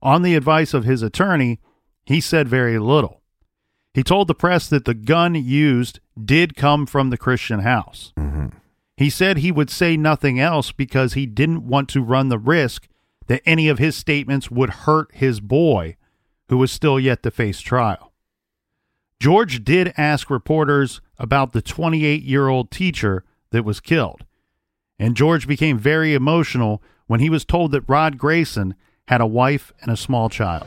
On 0.00 0.22
the 0.22 0.36
advice 0.36 0.72
of 0.72 0.84
his 0.84 1.02
attorney, 1.02 1.58
he 2.06 2.20
said 2.20 2.48
very 2.48 2.78
little. 2.78 3.22
He 3.92 4.02
told 4.02 4.28
the 4.28 4.34
press 4.34 4.68
that 4.68 4.84
the 4.84 4.94
gun 4.94 5.34
used 5.34 5.98
did 6.22 6.56
come 6.56 6.86
from 6.86 7.10
the 7.10 7.18
Christian 7.18 7.60
house. 7.60 8.12
hmm. 8.16 8.48
He 8.96 9.10
said 9.10 9.38
he 9.38 9.52
would 9.52 9.70
say 9.70 9.96
nothing 9.96 10.40
else 10.40 10.72
because 10.72 11.14
he 11.14 11.24
didn't 11.24 11.66
want 11.66 11.88
to 11.90 12.02
run 12.02 12.30
the 12.30 12.38
risk 12.38 12.88
that 13.28 13.42
any 13.46 13.68
of 13.68 13.78
his 13.78 13.94
statements 13.94 14.50
would 14.50 14.70
hurt 14.70 15.08
his 15.14 15.38
boy, 15.38 15.96
who 16.48 16.58
was 16.58 16.72
still 16.72 16.98
yet 16.98 17.22
to 17.22 17.30
face 17.30 17.60
trial. 17.60 18.07
George 19.20 19.64
did 19.64 19.92
ask 19.96 20.30
reporters 20.30 21.00
about 21.18 21.52
the 21.52 21.60
28 21.60 22.22
year 22.22 22.48
old 22.48 22.70
teacher 22.70 23.24
that 23.50 23.64
was 23.64 23.80
killed, 23.80 24.24
and 24.98 25.16
George 25.16 25.48
became 25.48 25.76
very 25.76 26.14
emotional 26.14 26.82
when 27.08 27.18
he 27.18 27.28
was 27.28 27.44
told 27.44 27.72
that 27.72 27.88
Rod 27.88 28.16
Grayson 28.16 28.74
had 29.08 29.20
a 29.20 29.26
wife 29.26 29.72
and 29.80 29.90
a 29.90 29.96
small 29.96 30.28
child. 30.28 30.66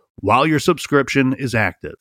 while 0.21 0.47
your 0.47 0.59
subscription 0.59 1.33
is 1.33 1.53
active. 1.53 1.95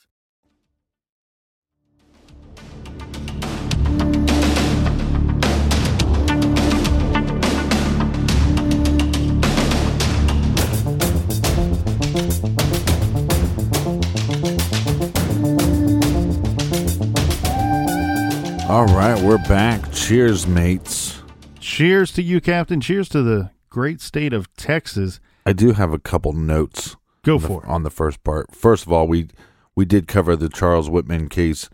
All 18.70 18.86
right, 18.86 19.20
we're 19.20 19.36
back. 19.48 19.90
Cheers, 19.92 20.46
mates. 20.46 21.22
Cheers 21.58 22.12
to 22.12 22.22
you, 22.22 22.40
Captain. 22.40 22.80
Cheers 22.80 23.08
to 23.08 23.22
the 23.22 23.50
great 23.68 24.00
state 24.00 24.32
of 24.32 24.54
Texas. 24.54 25.18
I 25.44 25.52
do 25.52 25.72
have 25.72 25.92
a 25.92 25.98
couple 25.98 26.32
notes. 26.32 26.96
Go 27.22 27.38
the- 27.38 27.46
for 27.48 27.64
it. 27.64 27.68
on 27.68 27.82
the 27.82 27.90
first 27.90 28.22
part. 28.24 28.54
First 28.54 28.86
of 28.86 28.92
all, 28.92 29.06
we 29.06 29.28
we 29.76 29.84
did 29.84 30.06
cover 30.08 30.36
the 30.36 30.48
Charles 30.48 30.88
Whitman 30.90 31.28
case. 31.28 31.68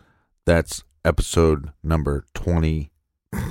That's 0.45 0.83
episode 1.05 1.71
number 1.83 2.25
twenty. 2.33 2.91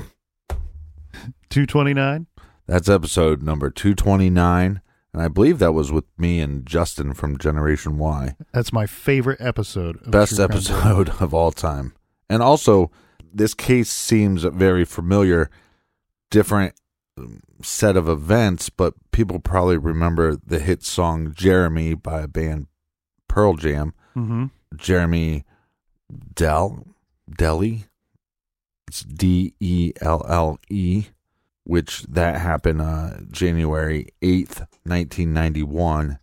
229? 1.51 2.27
That's 2.67 2.89
episode 2.89 3.43
number 3.43 3.71
229. 3.71 4.81
And 5.13 5.23
I 5.23 5.29
believe 5.29 5.59
that 5.61 5.73
was 5.73 5.91
with 5.93 6.05
me 6.19 6.41
and 6.41 6.67
Justin 6.67 7.15
from 7.15 7.39
Generation 7.39 7.97
Why. 7.99 8.37
That's 8.53 8.73
my 8.73 8.87
favorite 8.87 9.41
episode. 9.41 9.97
Of 10.05 10.11
Best 10.11 10.37
True 10.37 10.47
Crime 10.47 10.51
episode 10.57 11.09
of 11.21 11.33
all 11.33 11.53
time. 11.53 11.95
And 12.29 12.43
also, 12.43 12.91
this 13.33 13.55
case 13.55 13.91
seems 13.91 14.43
very 14.43 14.85
familiar. 14.85 15.49
Different 16.31 16.75
set 17.63 17.97
of 17.97 18.09
events, 18.09 18.69
but 18.71 18.95
people 19.11 19.39
probably 19.39 19.77
remember 19.77 20.37
the 20.37 20.59
hit 20.59 20.83
song 20.83 21.33
Jeremy 21.35 21.95
by 21.95 22.23
a 22.23 22.29
band 22.29 22.67
Pearl 23.29 23.55
Jam. 23.55 23.95
Mhm. 24.15 24.51
Jeremy 24.77 25.45
Dell 26.35 26.87
Delly. 27.31 27.85
It's 28.89 29.03
D 29.03 29.55
E 29.61 29.93
L 30.01 30.25
L 30.29 30.59
E, 30.69 31.07
which 31.65 32.03
that 32.05 32.41
happened 32.41 32.81
uh, 32.81 33.19
January 33.31 34.09
eighth, 34.23 34.65
nineteen 34.85 35.33
ninety 35.33 35.63
one. 35.63 36.19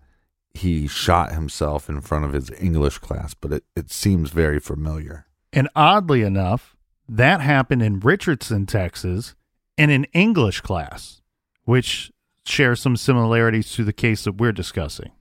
He 0.53 0.87
shot 0.87 1.33
himself 1.33 1.89
in 1.89 1.99
front 2.01 2.25
of 2.25 2.33
his 2.33 2.51
English 2.59 2.99
class, 2.99 3.33
but 3.33 3.51
it, 3.51 3.63
it 3.75 3.91
seems 3.91 4.29
very 4.29 4.59
familiar. 4.59 5.25
And 5.51 5.67
oddly 5.75 6.21
enough, 6.21 6.75
that 7.09 7.41
happened 7.41 7.81
in 7.81 7.99
Richardson, 7.99 8.67
Texas, 8.67 9.33
in 9.77 9.89
an 9.89 10.05
English 10.13 10.61
class, 10.61 11.21
which 11.65 12.11
shares 12.45 12.81
some 12.81 12.97
similarities 12.97 13.71
to 13.73 13.83
the 13.83 13.93
case 13.93 14.23
that 14.23 14.37
we're 14.37 14.51
discussing. 14.51 15.11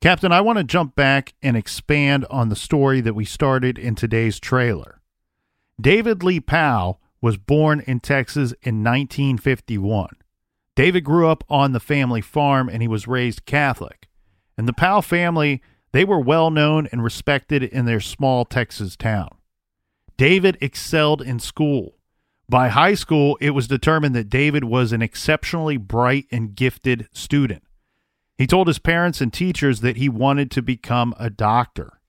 Captain, 0.00 0.32
I 0.32 0.40
want 0.40 0.56
to 0.56 0.64
jump 0.64 0.96
back 0.96 1.34
and 1.42 1.56
expand 1.56 2.24
on 2.30 2.48
the 2.48 2.56
story 2.56 3.02
that 3.02 3.14
we 3.14 3.26
started 3.26 3.78
in 3.78 3.94
today's 3.94 4.40
trailer. 4.40 5.02
David 5.78 6.22
Lee 6.22 6.40
Powell 6.40 7.00
was 7.20 7.36
born 7.36 7.80
in 7.86 8.00
Texas 8.00 8.52
in 8.62 8.82
1951. 8.82 10.08
David 10.74 11.04
grew 11.04 11.28
up 11.28 11.44
on 11.50 11.72
the 11.72 11.80
family 11.80 12.22
farm 12.22 12.70
and 12.70 12.80
he 12.80 12.88
was 12.88 13.06
raised 13.06 13.44
Catholic. 13.44 14.08
And 14.56 14.66
the 14.66 14.72
Powell 14.72 15.02
family, 15.02 15.62
they 15.92 16.04
were 16.04 16.20
well 16.20 16.50
known 16.50 16.88
and 16.90 17.04
respected 17.04 17.62
in 17.62 17.84
their 17.84 18.00
small 18.00 18.46
Texas 18.46 18.96
town. 18.96 19.36
David 20.16 20.56
excelled 20.62 21.20
in 21.20 21.38
school. 21.38 21.96
By 22.50 22.68
high 22.68 22.94
school, 22.94 23.38
it 23.40 23.50
was 23.50 23.68
determined 23.68 24.12
that 24.16 24.28
David 24.28 24.64
was 24.64 24.92
an 24.92 25.02
exceptionally 25.02 25.76
bright 25.76 26.26
and 26.32 26.56
gifted 26.56 27.08
student. 27.12 27.62
He 28.36 28.48
told 28.48 28.66
his 28.66 28.80
parents 28.80 29.20
and 29.20 29.32
teachers 29.32 29.82
that 29.82 29.98
he 29.98 30.08
wanted 30.08 30.50
to 30.50 30.60
become 30.60 31.14
a 31.16 31.30
doctor. 31.30 32.00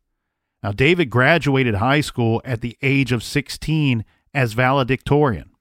Now, 0.64 0.72
David 0.72 1.12
graduated 1.12 1.76
high 1.76 2.02
school 2.02 2.42
at 2.44 2.62
the 2.62 2.76
age 2.82 3.12
of 3.12 3.22
16 3.22 4.04
as 4.34 4.54
valedictorian. 4.54 5.52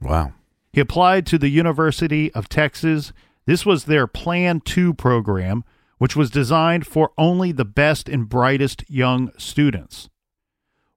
Wow. 0.00 0.32
He 0.72 0.80
applied 0.80 1.26
to 1.26 1.36
the 1.36 1.50
University 1.50 2.32
of 2.32 2.48
Texas. 2.48 3.12
This 3.44 3.66
was 3.66 3.84
their 3.84 4.06
Plan 4.06 4.60
2 4.60 4.94
program, 4.94 5.62
which 5.98 6.16
was 6.16 6.30
designed 6.30 6.86
for 6.86 7.12
only 7.18 7.52
the 7.52 7.66
best 7.66 8.08
and 8.08 8.30
brightest 8.30 8.82
young 8.88 9.30
students. 9.36 10.08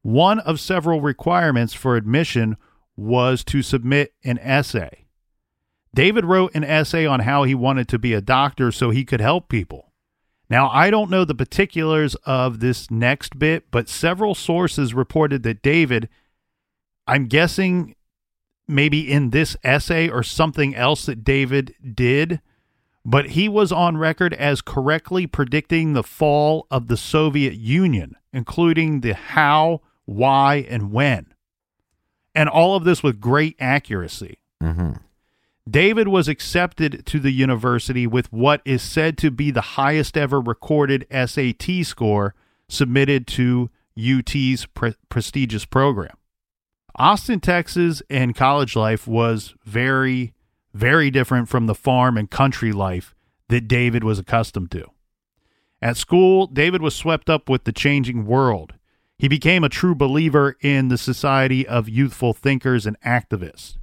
One 0.04 0.40
of 0.40 0.62
several 0.62 1.02
requirements 1.02 1.74
for 1.74 1.98
admission 1.98 2.56
was 2.96 3.44
to 3.46 3.62
submit 3.62 4.14
an 4.24 4.38
essay. 4.40 5.06
David 5.94 6.26
wrote 6.26 6.54
an 6.54 6.64
essay 6.64 7.06
on 7.06 7.22
how 7.22 7.44
he 7.44 7.56
wanted 7.56 7.88
to 7.90 8.00
be 8.00 8.14
a 8.14 8.22
doctor 8.22 8.72
so 8.72 8.90
he 8.90 9.06
could 9.06 9.22
help 9.22 9.48
people. 9.48 9.94
Now, 10.50 10.70
I 10.70 10.92
don't 10.92 11.10
know 11.10 11.26
the 11.26 11.34
particulars 11.34 12.16
of 12.26 12.60
this 12.60 12.92
next 12.92 13.40
bit, 13.40 13.72
but 13.72 13.90
several 13.90 14.36
sources 14.36 14.94
reported 14.94 15.44
that 15.44 15.64
David, 15.64 16.10
I'm 17.08 17.26
guessing 17.28 17.96
maybe 18.68 19.12
in 19.12 19.30
this 19.30 19.58
essay 19.64 20.10
or 20.10 20.22
something 20.22 20.76
else 20.76 21.06
that 21.06 21.24
David 21.24 21.74
did, 21.94 22.42
but 23.04 23.32
he 23.32 23.48
was 23.48 23.72
on 23.72 23.98
record 23.98 24.34
as 24.34 24.62
correctly 24.62 25.28
predicting 25.28 25.94
the 25.94 26.04
fall 26.04 26.68
of 26.70 26.88
the 26.88 26.98
Soviet 26.98 27.54
Union, 27.54 28.16
including 28.34 29.02
the 29.02 29.14
how, 29.14 29.82
why, 30.06 30.66
and 30.70 30.92
when. 30.92 31.34
And 32.36 32.50
all 32.50 32.76
of 32.76 32.84
this 32.84 33.02
with 33.02 33.20
great 33.20 33.56
accuracy. 33.60 34.40
hmm 34.62 34.94
David 35.68 36.08
was 36.08 36.28
accepted 36.28 37.08
to 37.08 37.20
the 37.20 37.32
university 37.32 38.06
with 38.06 38.32
what 38.32 38.62
is 38.66 38.84
said 38.84 39.18
to 39.18 39.32
be 39.32 39.50
the 39.50 39.62
highest 39.62 40.16
ever 40.16 40.40
recorded 40.40 41.08
SAT 41.10 41.84
score 41.84 42.36
submitted 42.70 43.26
to 43.26 43.72
UT's 43.98 44.68
pre- 44.68 44.94
prestigious 45.10 45.66
program. 45.66 46.16
Austin, 46.98 47.40
Texas, 47.40 48.04
and 48.12 48.36
college 48.36 48.76
life 48.76 49.08
was 49.08 49.56
very, 49.66 50.34
very 50.74 51.10
different 51.10 51.50
from 51.50 51.66
the 51.66 51.76
farm 51.76 52.16
and 52.16 52.30
country 52.30 52.72
life 52.72 53.16
that 53.50 53.68
David 53.68 54.04
was 54.04 54.20
accustomed 54.20 54.72
to. 54.72 54.86
At 55.82 55.98
school, 55.98 56.48
David 56.48 56.82
was 56.82 56.96
swept 56.96 57.30
up 57.30 57.50
with 57.50 57.64
the 57.66 57.72
changing 57.74 58.26
world. 58.26 58.76
He 59.18 59.28
became 59.28 59.64
a 59.64 59.70
true 59.70 59.96
believer 59.96 60.58
in 60.62 60.90
the 60.90 60.98
society 60.98 61.66
of 61.66 61.88
youthful 61.88 62.34
thinkers 62.34 62.86
and 62.86 63.00
activists. 63.02 63.78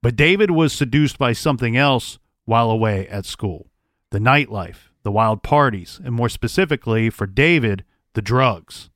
But 0.00 0.16
David 0.16 0.50
was 0.50 0.72
seduced 0.72 1.18
by 1.18 1.32
something 1.32 1.76
else 1.76 2.18
while 2.44 2.70
away 2.70 3.06
at 3.08 3.26
school 3.26 3.68
the 4.10 4.18
nightlife, 4.18 4.90
the 5.04 5.12
wild 5.12 5.42
parties, 5.42 5.98
and 6.04 6.14
more 6.14 6.28
specifically 6.28 7.08
for 7.08 7.26
David, 7.26 7.82
the 8.12 8.20
drugs. 8.20 8.90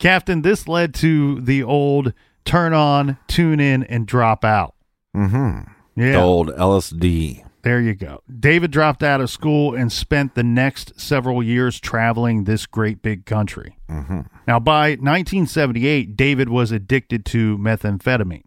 Captain, 0.00 0.42
this 0.42 0.66
led 0.66 0.92
to 0.94 1.40
the 1.40 1.62
old 1.62 2.12
turn 2.44 2.72
on, 2.72 3.16
tune 3.28 3.60
in, 3.60 3.84
and 3.84 4.06
drop 4.06 4.44
out. 4.44 4.74
Mm 5.14 5.30
hmm 5.30 5.70
Yeah. 6.00 6.12
The 6.12 6.20
old 6.20 6.48
LSD. 6.48 7.44
There 7.62 7.80
you 7.80 7.94
go. 7.94 8.22
David 8.38 8.70
dropped 8.70 9.02
out 9.02 9.20
of 9.20 9.28
school 9.28 9.74
and 9.74 9.92
spent 9.92 10.34
the 10.34 10.42
next 10.42 10.98
several 10.98 11.42
years 11.42 11.78
traveling 11.78 12.44
this 12.44 12.66
great 12.66 13.02
big 13.02 13.26
country. 13.26 13.76
hmm 13.88 14.20
Now, 14.46 14.58
by 14.58 14.90
1978, 14.90 16.16
David 16.16 16.48
was 16.48 16.72
addicted 16.72 17.24
to 17.26 17.58
methamphetamine. 17.58 18.44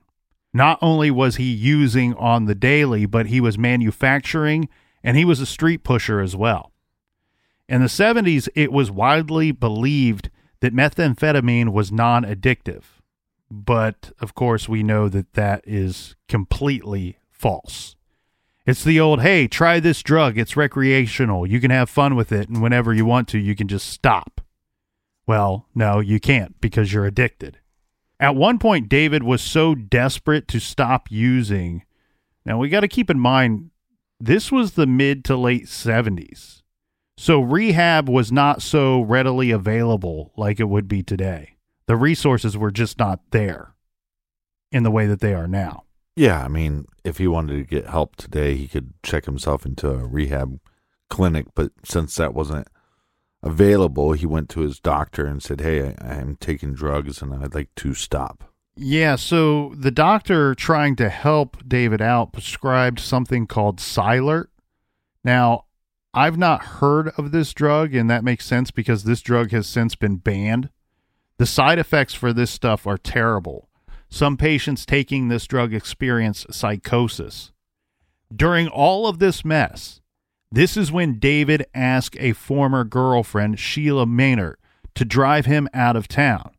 Not 0.54 0.78
only 0.82 1.10
was 1.12 1.38
he 1.38 1.52
using 1.52 2.14
on 2.16 2.46
the 2.46 2.56
daily, 2.56 3.06
but 3.06 3.28
he 3.28 3.42
was 3.42 3.58
manufacturing 3.58 4.70
and 5.04 5.18
he 5.18 5.26
was 5.26 5.40
a 5.40 5.46
street 5.46 5.84
pusher 5.84 6.20
as 6.20 6.36
well. 6.36 6.72
In 7.68 7.82
the 7.82 7.88
70s, 7.88 8.48
it 8.56 8.72
was 8.72 8.92
widely 8.92 9.52
believed 9.52 10.30
that 10.60 10.76
methamphetamine 10.76 11.70
was 11.70 11.92
non 11.92 12.24
addictive. 12.24 12.84
But 13.50 14.12
of 14.20 14.34
course, 14.34 14.68
we 14.70 14.84
know 14.84 15.10
that 15.10 15.34
that 15.34 15.64
is 15.66 16.16
completely 16.28 17.18
false. 17.32 17.96
It's 18.66 18.84
the 18.84 19.00
old, 19.00 19.22
hey, 19.22 19.48
try 19.48 19.80
this 19.80 20.02
drug. 20.02 20.38
It's 20.38 20.56
recreational. 20.56 21.46
You 21.46 21.60
can 21.60 21.72
have 21.72 21.90
fun 21.90 22.16
with 22.16 22.32
it. 22.32 22.48
And 22.48 22.62
whenever 22.62 22.94
you 22.94 23.06
want 23.06 23.28
to, 23.30 23.38
you 23.38 23.56
can 23.56 23.68
just 23.68 23.90
stop. 23.90 24.40
Well, 25.28 25.68
no, 25.76 26.00
you 26.00 26.20
can't 26.20 26.60
because 26.62 26.94
you're 26.94 27.06
addicted. 27.06 27.60
At 28.20 28.36
one 28.36 28.60
point, 28.60 28.88
David 28.88 29.24
was 29.24 29.42
so 29.42 29.76
desperate 29.76 30.48
to 30.50 30.60
stop 30.60 31.12
using. 31.12 31.84
Now, 32.46 32.58
we 32.58 32.70
got 32.70 32.82
to 32.82 32.88
keep 32.88 33.10
in 33.10 33.20
mind, 33.20 33.72
this 34.18 34.50
was 34.50 34.74
the 34.74 34.88
mid 34.88 35.26
to 35.26 35.36
late 35.36 35.66
70s. 35.66 36.62
So, 37.18 37.42
rehab 37.42 38.08
was 38.08 38.32
not 38.32 38.62
so 38.62 39.02
readily 39.02 39.52
available 39.52 40.32
like 40.38 40.60
it 40.60 40.70
would 40.70 40.88
be 40.88 41.04
today. 41.04 41.58
The 41.86 41.98
resources 41.98 42.58
were 42.58 42.72
just 42.72 42.98
not 42.98 43.20
there 43.32 43.76
in 44.72 44.84
the 44.84 44.92
way 44.92 45.06
that 45.06 45.20
they 45.20 45.34
are 45.34 45.48
now. 45.48 45.84
Yeah, 46.16 46.44
I 46.44 46.48
mean, 46.48 46.86
if 47.04 47.18
he 47.18 47.28
wanted 47.28 47.58
to 47.58 47.64
get 47.64 47.90
help 47.90 48.16
today, 48.16 48.56
he 48.56 48.68
could 48.68 48.94
check 49.02 49.26
himself 49.26 49.66
into 49.66 49.90
a 49.90 50.06
rehab 50.06 50.60
clinic. 51.10 51.48
But 51.56 51.72
since 51.84 52.16
that 52.16 52.34
wasn't 52.34 52.68
available, 53.42 54.14
he 54.14 54.26
went 54.26 54.50
to 54.50 54.62
his 54.62 54.80
doctor 54.80 55.26
and 55.26 55.42
said, 55.42 55.62
Hey, 55.62 55.96
I, 56.00 56.20
I'm 56.20 56.36
taking 56.36 56.74
drugs 56.74 57.22
and 57.22 57.34
I'd 57.34 57.56
like 57.56 57.74
to 57.78 57.94
stop. 57.94 58.44
Yeah, 58.76 59.18
so 59.18 59.74
the 59.76 59.92
doctor 59.92 60.56
trying 60.56 60.96
to 60.96 61.10
help 61.10 61.58
David 61.68 62.02
out 62.02 62.34
prescribed 62.34 63.00
something 63.00 63.46
called 63.46 63.78
Cylert. 63.78 64.48
Now, 65.24 65.66
I've 66.14 66.38
not 66.38 66.64
heard 66.64 67.10
of 67.18 67.32
this 67.32 67.54
drug, 67.54 67.94
and 67.94 68.10
that 68.10 68.24
makes 68.24 68.46
sense 68.46 68.72
because 68.72 69.04
this 69.04 69.22
drug 69.22 69.52
has 69.52 69.68
since 69.68 69.96
been 69.96 70.18
banned. 70.18 70.70
The 71.38 71.46
side 71.46 71.80
effects 71.80 72.14
for 72.14 72.34
this 72.34 72.52
stuff 72.52 72.88
are 72.88 72.98
terrible. 72.98 73.70
Some 74.14 74.38
patients 74.38 74.86
taking 74.86 75.28
this 75.28 75.48
drug 75.48 75.74
experience 75.74 76.46
psychosis. 76.52 77.52
During 78.32 78.68
all 78.68 79.08
of 79.08 79.18
this 79.18 79.44
mess, 79.44 80.02
this 80.52 80.78
is 80.78 80.92
when 80.92 81.18
David 81.18 81.66
asked 81.74 82.16
a 82.20 82.34
former 82.34 82.84
girlfriend, 82.84 83.58
Sheila 83.58 84.06
Maynard, 84.06 84.58
to 84.94 85.04
drive 85.04 85.48
him 85.48 85.68
out 85.74 85.96
of 85.96 86.08
town. 86.08 86.52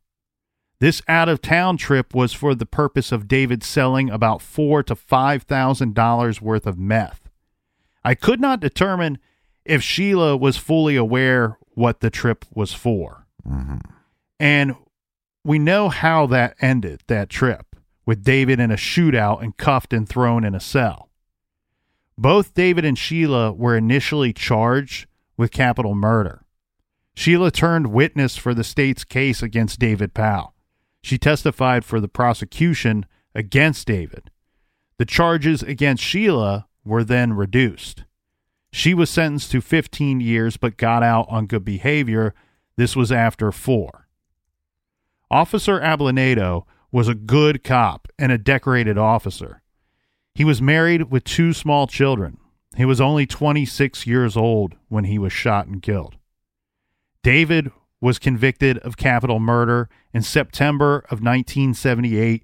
This 0.81 1.01
out 1.07 1.29
of 1.29 1.41
town 1.41 1.77
trip 1.77 2.13
was 2.13 2.33
for 2.33 2.55
the 2.55 2.65
purpose 2.65 3.13
of 3.13 3.29
David 3.29 3.63
selling 3.63 4.09
about 4.09 4.41
four 4.41 4.83
to 4.83 4.93
five 4.93 5.43
thousand 5.43 5.95
dollars 5.95 6.41
worth 6.41 6.67
of 6.67 6.77
meth. 6.77 7.29
I 8.03 8.15
could 8.15 8.41
not 8.41 8.59
determine 8.59 9.17
if 9.63 9.81
Sheila 9.81 10.35
was 10.35 10.57
fully 10.57 10.97
aware 10.97 11.57
what 11.69 12.01
the 12.01 12.09
trip 12.09 12.43
was 12.53 12.73
for. 12.73 13.27
Mm-hmm. 13.47 13.77
And 14.41 14.75
we 15.45 15.59
know 15.59 15.89
how 15.89 16.25
that 16.27 16.55
ended, 16.59 17.03
that 17.07 17.29
trip. 17.29 17.67
with 18.07 18.23
David 18.23 18.59
in 18.59 18.69
a 18.69 18.75
shootout 18.75 19.41
and 19.41 19.57
cuffed 19.57 19.91
and 19.91 20.07
thrown 20.07 20.43
in 20.43 20.53
a 20.53 20.59
cell. 20.59 21.09
Both 22.17 22.53
David 22.53 22.85
and 22.85 22.95
Sheila 22.95 23.51
were 23.51 23.75
initially 23.75 24.31
charged 24.31 25.07
with 25.37 25.51
capital 25.51 25.95
murder. 25.95 26.45
Sheila 27.15 27.49
turned 27.49 27.87
witness 27.87 28.37
for 28.37 28.53
the 28.53 28.63
state's 28.63 29.03
case 29.03 29.41
against 29.41 29.79
David 29.79 30.13
Powell. 30.13 30.53
She 31.01 31.17
testified 31.17 31.83
for 31.83 31.99
the 31.99 32.07
prosecution 32.07 33.07
against 33.33 33.87
David. 33.87 34.29
The 34.99 35.05
charges 35.05 35.63
against 35.63 36.03
Sheila 36.03 36.67
were 36.83 37.03
then 37.03 37.33
reduced. 37.33 38.03
She 38.71 38.93
was 38.93 39.09
sentenced 39.09 39.49
to 39.51 39.61
15 39.61 40.19
years 40.19 40.57
but 40.57 40.77
got 40.77 41.01
out 41.01 41.25
on 41.29 41.47
good 41.47 41.65
behavior. 41.65 42.35
This 42.77 42.95
was 42.95 43.11
after 43.11 43.51
four. 43.51 44.04
Officer 45.31 45.79
Ablanedo 45.79 46.65
was 46.91 47.07
a 47.07 47.15
good 47.15 47.63
cop 47.63 48.07
and 48.17 48.31
a 48.31 48.37
decorated 48.37 48.97
officer. 48.97 49.61
He 50.33 50.43
was 50.43 50.61
married 50.61 51.11
with 51.11 51.23
two 51.23 51.53
small 51.53 51.87
children. 51.87 52.37
He 52.75 52.85
was 52.85 53.01
only 53.01 53.25
26 53.25 54.05
years 54.05 54.35
old 54.35 54.75
when 54.89 55.05
he 55.05 55.17
was 55.17 55.33
shot 55.33 55.67
and 55.67 55.81
killed. 55.81 56.17
David 57.23 57.71
was 58.01 58.19
convicted 58.19 58.77
of 58.79 58.97
capital 58.97 59.39
murder 59.39 59.89
in 60.13 60.21
September 60.21 60.97
of 61.09 61.21
1978 61.21 62.43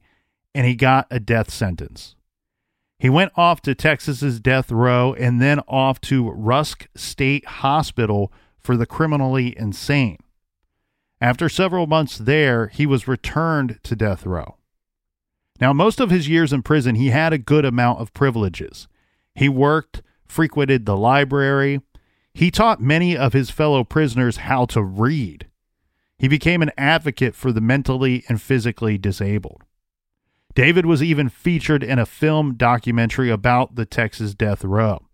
and 0.56 0.66
he 0.66 0.76
got 0.76 1.08
a 1.12 1.20
death 1.20 1.52
sentence. 1.52 2.16
He 2.98 3.10
went 3.10 3.32
off 3.36 3.62
to 3.62 3.76
Texas's 3.76 4.40
death 4.40 4.72
row 4.72 5.14
and 5.14 5.42
then 5.42 5.60
off 5.68 6.00
to 6.02 6.30
Rusk 6.32 6.88
State 6.96 7.46
Hospital 7.46 8.32
for 8.60 8.78
the 8.78 8.86
criminally 8.86 9.58
insane. 9.58 10.18
After 11.22 11.48
several 11.50 11.86
months 11.86 12.18
there, 12.18 12.68
he 12.68 12.88
was 12.88 13.08
returned 13.08 13.80
to 13.84 13.96
death 13.96 14.26
row. 14.26 14.58
Now, 15.60 15.72
most 15.72 16.00
of 16.00 16.10
his 16.10 16.28
years 16.28 16.52
in 16.52 16.64
prison, 16.64 16.96
he 16.96 17.12
had 17.12 17.32
a 17.32 17.38
good 17.38 17.64
amount 17.64 18.00
of 18.00 18.14
privileges. 18.14 18.88
He 19.36 19.48
worked, 19.48 20.02
frequented 20.26 20.88
the 20.88 20.98
library. 20.98 21.82
He 22.34 22.50
taught 22.50 22.82
many 22.82 23.16
of 23.16 23.34
his 23.34 23.52
fellow 23.52 23.84
prisoners 23.84 24.38
how 24.38 24.66
to 24.66 24.82
read. 24.82 25.48
He 26.18 26.28
became 26.28 26.64
an 26.64 26.72
advocate 26.78 27.36
for 27.36 27.52
the 27.52 27.62
mentally 27.62 28.24
and 28.28 28.42
physically 28.42 28.98
disabled. 28.98 29.62
David 30.56 30.88
was 30.88 31.04
even 31.04 31.30
featured 31.30 31.84
in 31.84 32.00
a 32.00 32.06
film 32.06 32.56
documentary 32.56 33.30
about 33.30 33.76
the 33.76 33.86
Texas 33.86 34.34
death 34.34 34.64
row. 34.64 35.06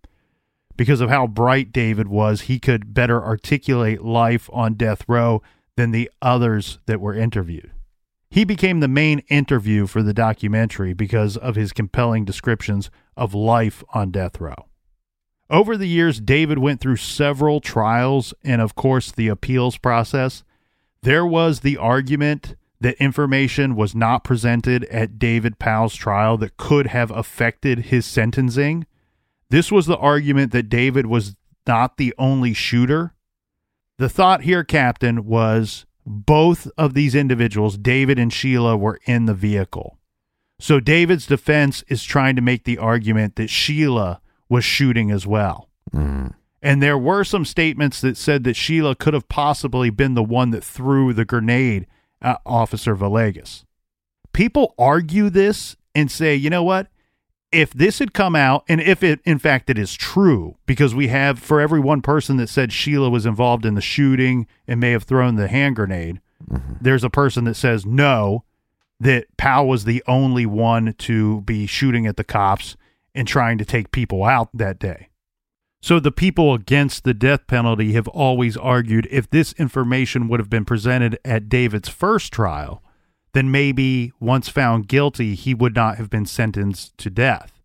Because 0.78 1.02
of 1.02 1.10
how 1.10 1.28
bright 1.28 1.72
David 1.74 2.08
was, 2.08 2.42
he 2.42 2.60
could 2.60 2.94
better 2.94 3.24
articulate 3.24 4.04
life 4.04 4.50
on 4.54 4.76
death 4.76 5.04
row 5.08 5.42
than 5.78 5.92
the 5.92 6.12
others 6.22 6.80
that 6.88 7.00
were 7.00 7.14
interviewed. 7.14 7.72
He 8.30 8.44
became 8.44 8.82
the 8.82 8.90
main 8.90 9.20
interview 9.30 9.88
for 9.88 10.04
the 10.04 10.14
documentary 10.14 10.94
because 10.94 11.38
of 11.38 11.56
his 11.56 11.72
compelling 11.72 12.26
descriptions 12.26 12.92
of 13.16 13.34
life 13.34 13.84
on 13.94 14.12
death 14.12 14.42
row. 14.42 14.66
Over 15.50 15.78
the 15.78 15.88
years, 15.88 16.20
David 16.20 16.60
went 16.60 16.82
through 16.82 16.98
several 16.98 17.62
trials 17.62 18.34
and, 18.44 18.62
of 18.62 18.76
course, 18.76 19.14
the 19.14 19.30
appeals 19.30 19.78
process. 19.78 20.44
There 21.04 21.26
was 21.26 21.62
the 21.62 21.78
argument 21.78 22.58
that 22.82 22.96
information 22.98 23.76
was 23.76 23.96
not 23.96 24.26
presented 24.26 24.84
at 24.86 25.18
David 25.18 25.58
Powell's 25.58 25.96
trial 25.96 26.38
that 26.38 26.58
could 26.58 26.88
have 26.88 27.12
affected 27.12 27.86
his 27.86 28.06
sentencing. 28.06 28.86
This 29.50 29.72
was 29.72 29.86
the 29.86 29.98
argument 29.98 30.52
that 30.52 30.70
David 30.70 31.06
was 31.06 31.36
not 31.66 31.96
the 31.96 32.14
only 32.18 32.54
shooter. 32.54 33.14
The 33.98 34.10
thought 34.10 34.44
here, 34.44 34.64
Captain, 34.64 35.26
was 35.26 35.86
both 36.06 36.70
of 36.78 36.94
these 36.94 37.16
individuals, 37.16 37.78
David 37.78 38.20
and 38.20 38.32
Sheila, 38.32 38.78
were 38.78 39.00
in 39.06 39.26
the 39.26 39.34
vehicle. 39.34 39.98
So 40.60 40.80
David's 40.80 41.28
defense 41.28 41.84
is 41.88 42.04
trying 42.04 42.36
to 42.36 42.42
make 42.42 42.64
the 42.64 42.78
argument 42.78 43.36
that 43.36 43.50
Sheila 43.50 44.22
was 44.50 44.64
shooting 44.64 45.12
as 45.12 45.28
well. 45.28 45.70
Mm. 45.94 46.34
And 46.62 46.82
there 46.82 46.98
were 46.98 47.24
some 47.24 47.46
statements 47.46 48.02
that 48.02 48.18
said 48.18 48.44
that 48.44 48.56
Sheila 48.56 48.96
could 48.96 49.14
have 49.14 49.30
possibly 49.30 49.90
been 49.90 50.16
the 50.16 50.24
one 50.24 50.52
that 50.52 50.64
threw 50.64 51.14
the 51.14 51.26
grenade 51.26 51.86
at 52.22 52.42
Officer 52.46 52.96
Villegas. 52.96 53.64
People 54.34 54.74
argue 54.78 55.30
this 55.30 55.76
and 55.94 56.12
say, 56.12 56.36
you 56.36 56.50
know 56.50 56.64
what? 56.64 56.88
If 57.52 57.72
this 57.72 58.00
had 58.00 58.14
come 58.14 58.36
out, 58.36 58.66
and 58.68 58.82
if 58.82 59.04
it 59.04 59.22
in 59.24 59.40
fact 59.40 59.70
it 59.70 59.78
is 59.78 59.94
true, 59.94 60.58
because 60.66 60.94
we 60.94 61.08
have 61.08 61.40
for 61.40 61.62
every 61.62 61.80
one 61.80 62.02
person 62.02 62.38
that 62.38 62.50
said 62.50 62.74
Sheila 62.74 63.10
was 63.10 63.26
involved 63.26 63.66
in 63.66 63.76
the 63.76 63.82
shooting 63.82 64.48
and 64.68 64.80
may 64.80 64.92
have 64.92 65.04
thrown 65.04 65.36
the 65.36 65.48
hand 65.48 65.78
grenade, 65.78 66.20
mm-hmm. 66.50 66.74
there's 66.82 67.04
a 67.04 67.10
person 67.10 67.46
that 67.46 67.56
says 67.56 67.86
no, 67.86 68.44
that 69.00 69.26
Powell 69.38 69.68
was 69.68 69.86
the 69.86 70.04
only 70.08 70.46
one 70.46 70.94
to 70.98 71.42
be 71.42 71.68
shooting 71.68 72.06
at 72.06 72.18
the 72.18 72.24
cops 72.24 72.76
and 73.16 73.28
trying 73.28 73.58
to 73.58 73.66
take 73.66 73.92
people 73.92 74.24
out 74.24 74.50
that 74.54 74.80
day. 74.80 75.10
So 75.82 76.00
the 76.00 76.12
people 76.12 76.54
against 76.54 77.04
the 77.04 77.14
death 77.14 77.48
penalty 77.48 77.94
have 77.94 78.08
always 78.08 78.58
argued 78.58 79.08
if 79.12 79.30
this 79.30 79.54
information 79.54 80.28
would 80.28 80.40
have 80.40 80.50
been 80.50 80.66
presented 80.66 81.20
at 81.24 81.50
David's 81.50 81.90
first 81.90 82.34
trial, 82.34 82.84
then 83.38 83.52
maybe 83.52 84.12
once 84.20 84.50
found 84.50 84.88
guilty, 84.88 85.36
he 85.36 85.54
would 85.54 85.76
not 85.76 85.98
have 85.98 86.10
been 86.10 86.26
sentenced 86.26 86.98
to 86.98 87.08
death. 87.12 87.62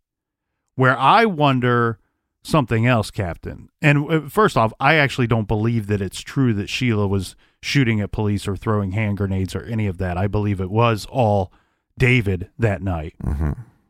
Where 0.75 0.99
I 0.99 1.25
wonder 1.25 1.99
something 2.45 2.87
else, 2.87 3.11
Captain. 3.11 3.71
And 3.81 4.11
uh, 4.11 4.29
first 4.29 4.59
off, 4.59 4.75
I 4.79 4.97
actually 4.97 5.29
don't 5.29 5.49
believe 5.49 5.87
that 5.87 6.03
it's 6.03 6.21
true 6.21 6.53
that 6.55 6.69
Sheila 6.69 7.09
was 7.09 7.37
shooting 7.63 8.03
at 8.03 8.13
police 8.13 8.47
or 8.47 8.55
throwing 8.55 8.93
hand 8.93 9.17
grenades 9.17 9.55
or 9.55 9.63
any 9.63 9.87
of 9.87 9.97
that. 9.97 10.19
I 10.19 10.27
believe 10.27 10.61
it 10.61 10.71
was 10.71 11.07
all 11.07 11.51
David 11.97 12.51
that 12.59 12.83
night. 12.83 13.15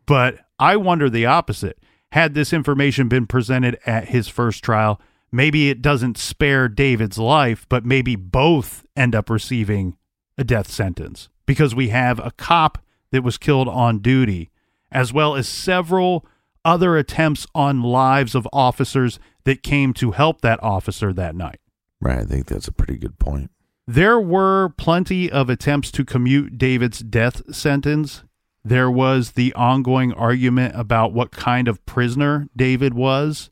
But 0.06 0.38
I 0.60 0.76
wonder 0.76 1.10
the 1.10 1.26
opposite. 1.26 1.80
Had 2.12 2.34
this 2.34 2.52
information 2.52 3.08
been 3.08 3.26
presented 3.26 3.76
at 3.86 4.10
his 4.10 4.28
first 4.28 4.62
trial, 4.62 5.00
maybe 5.32 5.68
it 5.68 5.82
doesn't 5.82 6.16
spare 6.16 6.68
David's 6.68 7.18
life, 7.18 7.66
but 7.68 7.84
maybe 7.84 8.14
both 8.14 8.86
end 8.94 9.16
up 9.16 9.28
receiving 9.28 9.96
a 10.38 10.44
death 10.44 10.70
sentence 10.70 11.28
because 11.52 11.74
we 11.74 11.90
have 11.90 12.18
a 12.18 12.30
cop 12.30 12.78
that 13.10 13.22
was 13.22 13.36
killed 13.36 13.68
on 13.68 13.98
duty, 13.98 14.50
as 14.90 15.12
well 15.12 15.34
as 15.34 15.46
several 15.46 16.26
other 16.64 16.96
attempts 16.96 17.46
on 17.54 17.82
lives 17.82 18.34
of 18.34 18.48
officers 18.54 19.20
that 19.44 19.62
came 19.62 19.92
to 19.92 20.12
help 20.12 20.40
that 20.40 20.62
officer 20.62 21.12
that 21.12 21.34
night. 21.34 21.60
Right. 22.00 22.20
I 22.20 22.24
think 22.24 22.46
that's 22.46 22.68
a 22.68 22.72
pretty 22.72 22.96
good 22.96 23.18
point. 23.18 23.50
There 23.86 24.18
were 24.18 24.70
plenty 24.70 25.30
of 25.30 25.50
attempts 25.50 25.90
to 25.90 26.06
commute 26.06 26.56
David's 26.56 27.00
death 27.00 27.54
sentence. 27.54 28.24
There 28.64 28.90
was 28.90 29.32
the 29.32 29.52
ongoing 29.52 30.14
argument 30.14 30.74
about 30.74 31.12
what 31.12 31.32
kind 31.32 31.68
of 31.68 31.84
prisoner 31.84 32.48
David 32.56 32.94
was. 32.94 33.50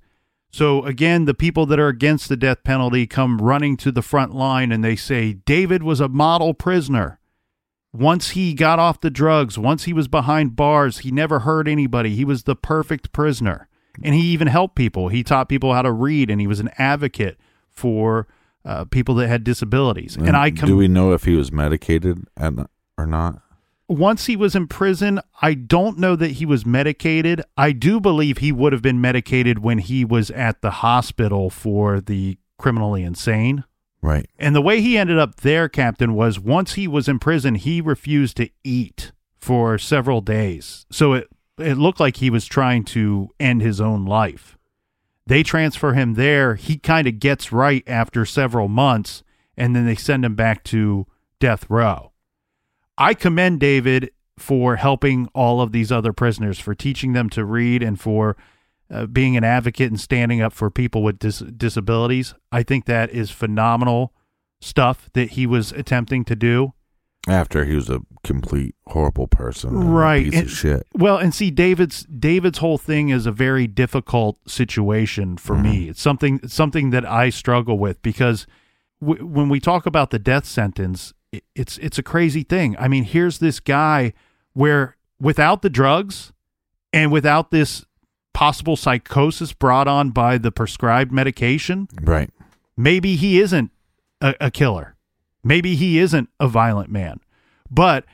So, 0.53 0.85
again, 0.85 1.27
the 1.27 1.35
people 1.35 1.67
that 1.67 1.79
are 1.79 1.89
against 1.89 2.31
the 2.31 2.37
death 2.37 2.65
penalty 2.65 3.07
come 3.07 3.39
running 3.39 3.77
to 3.79 3.93
the 3.93 4.03
front 4.03 4.35
line 4.35 4.73
and 4.73 4.83
they 4.83 4.97
say 4.97 5.35
David 5.35 5.83
was 5.83 6.01
a 6.01 6.09
model 6.09 6.55
prisoner. 6.55 7.20
Once 7.93 8.31
he 8.31 8.55
got 8.55 8.79
off 8.79 9.01
the 9.01 9.11
drugs, 9.11 9.59
once 9.59 9.85
he 9.85 9.93
was 9.93 10.09
behind 10.09 10.55
bars, 10.55 10.99
he 10.99 11.11
never 11.11 11.41
hurt 11.41 11.67
anybody. 11.67 12.15
He 12.15 12.25
was 12.25 12.45
the 12.45 12.57
perfect 12.57 13.13
prisoner. 13.13 13.69
And 14.03 14.15
he 14.15 14.23
even 14.29 14.47
helped 14.47 14.77
people. 14.77 15.09
He 15.09 15.23
taught 15.23 15.49
people 15.49 15.75
how 15.75 15.83
to 15.83 15.91
read 15.91 16.31
and 16.31 16.41
he 16.41 16.47
was 16.47 16.61
an 16.61 16.71
advocate 16.79 17.39
for 17.69 18.29
uh, 18.65 18.85
people 18.85 19.15
that 19.17 19.29
had 19.29 19.43
disabilities. 19.43 20.17
And 20.17 20.37
I 20.37 20.51
com- 20.53 20.69
do 20.69 20.77
we 20.77 20.87
know 20.87 21.13
if 21.13 21.25
he 21.25 21.35
was 21.35 21.51
medicated 21.51 22.25
and 22.37 22.67
or 22.97 23.07
not? 23.07 23.43
once 23.91 24.27
he 24.27 24.37
was 24.37 24.55
in 24.55 24.69
prison, 24.69 25.21
I 25.43 25.55
don't 25.55 25.99
know 25.99 26.15
that 26.15 26.33
he 26.33 26.47
was 26.47 26.65
medicated. 26.65 27.43
I 27.57 27.73
do 27.73 28.01
believe 28.01 28.39
he 28.39 28.53
would 28.53 28.73
have 28.73 28.83
been 28.83 29.01
medicated 29.01 29.59
when 29.59 29.79
he 29.79 30.05
was 30.05 30.31
at 30.31 30.63
the 30.63 30.71
hospital 30.71 31.51
for 31.51 32.01
the 32.01 32.39
criminally 32.57 33.03
insane. 33.03 33.65
Right. 34.03 34.29
And 34.39 34.55
the 34.55 34.63
way 34.63 34.81
he 34.81 34.97
ended 34.97 35.19
up 35.19 35.37
there, 35.37 35.69
Captain, 35.69 36.15
was 36.15 36.41
once 36.41 36.75
he 36.75 36.89
was 36.89 37.09
in 37.09 37.19
prison, 37.19 37.55
he 37.55 37.81
refused 37.81 38.37
to 38.39 38.49
eat 38.65 39.13
for 39.39 39.79
several 39.79 40.21
days. 40.21 40.87
So 40.91 41.13
it 41.15 41.29
it 41.59 41.77
looked 41.77 42.01
like 42.01 42.17
he 42.17 42.31
was 42.31 42.47
trying 42.47 42.85
to 42.85 43.29
end 43.39 43.61
his 43.61 43.81
own 43.81 44.07
life. 44.07 44.57
They 45.27 45.43
transfer 45.43 45.93
him 45.93 46.15
there. 46.15 46.55
He 46.55 46.79
kind 46.79 47.07
of 47.07 47.21
gets 47.21 47.53
right 47.53 47.85
after 47.87 48.25
several 48.25 48.69
months, 48.69 49.23
and 49.57 49.77
then 49.77 49.85
they 49.85 49.95
send 49.95 50.25
him 50.25 50.35
back 50.35 50.65
to 50.65 51.07
death 51.39 51.67
row. 51.69 52.13
I 52.97 53.15
commend 53.15 53.61
David 53.61 54.11
for 54.39 54.77
helping 54.77 55.29
all 55.35 55.61
of 55.61 55.73
these 55.73 55.93
other 55.93 56.15
prisoners, 56.15 56.59
for 56.59 56.75
teaching 56.75 57.13
them 57.13 57.29
to 57.31 57.45
read, 57.45 57.83
and 57.83 58.01
for 58.01 58.37
uh, 58.91 59.07
being 59.07 59.37
an 59.37 59.45
advocate 59.45 59.91
and 59.91 60.01
standing 60.01 60.41
up 60.41 60.53
for 60.53 60.71
people 60.71 61.03
with 61.03 61.19
dis- 61.19 61.39
disabilities. 61.41 62.35
I 62.51 62.63
think 62.63 62.87
that 62.87 63.11
is 63.11 63.31
phenomenal 63.31 64.13
stuff 64.61 65.09
that 65.15 65.31
he 65.31 65.47
was 65.47 65.73
attempting 65.73 66.25
to 66.27 66.37
do. 66.37 66.73
After 67.29 67.65
he 67.67 67.75
was 67.75 67.91
a 67.91 68.01
complete 68.25 68.75
horrible 68.87 69.27
person, 69.27 69.75
Right. 69.91 70.25
Piece 70.25 70.35
And- 70.35 70.45
of 70.47 70.51
shit. 70.51 70.87
Well, 70.95 71.19
and 71.19 71.35
see, 71.35 71.51
David's 71.51 72.05
David's 72.05 72.59
whole 72.59 72.79
thing 72.79 73.11
is 73.11 73.27
a 73.27 73.33
very 73.33 73.67
difficult 73.67 74.39
situation 74.49 75.37
for 75.37 75.55
me. 75.57 75.89
It's 75.91 76.01
something 76.01 76.41
something 76.49 76.91
that 76.91 77.05
I 77.05 77.29
struggle 77.29 77.79
with 77.79 78.01
because 78.03 78.47
w- 79.03 79.25
when 79.27 79.49
we 79.51 79.61
talk 79.61 79.85
about 79.85 80.11
the 80.11 80.19
death 80.19 80.47
sentence, 80.47 81.13
it, 81.31 81.45
it's 81.55 81.77
it's 81.79 81.99
a 81.99 82.03
crazy 82.03 82.43
thing. 82.43 82.75
I 82.79 82.89
mean, 82.89 83.05
here's 83.05 83.39
this 83.39 83.61
guy 83.61 84.15
where 84.55 84.97
without 85.21 85.61
the 85.61 85.71
drugs 85.71 86.33
and 86.93 87.13
without 87.13 87.51
this 87.51 87.85
possible 88.33 88.77
psychosis 88.77 89.53
brought 89.53 89.89
on 89.89 90.11
by 90.11 90.39
the 90.39 90.53
prescribed 90.53 91.13
medication, 91.13 91.89
Right. 92.03 92.31
maybe 92.77 93.17
he 93.17 93.41
isn't 93.41 93.71
a, 94.21 94.35
a 94.41 94.51
killer. 94.51 94.97
Maybe 95.43 95.75
he 95.75 95.99
isn't 95.99 96.29
a 96.39 96.49
violent 96.49 96.91
man. 96.91 97.21
But 97.71 98.05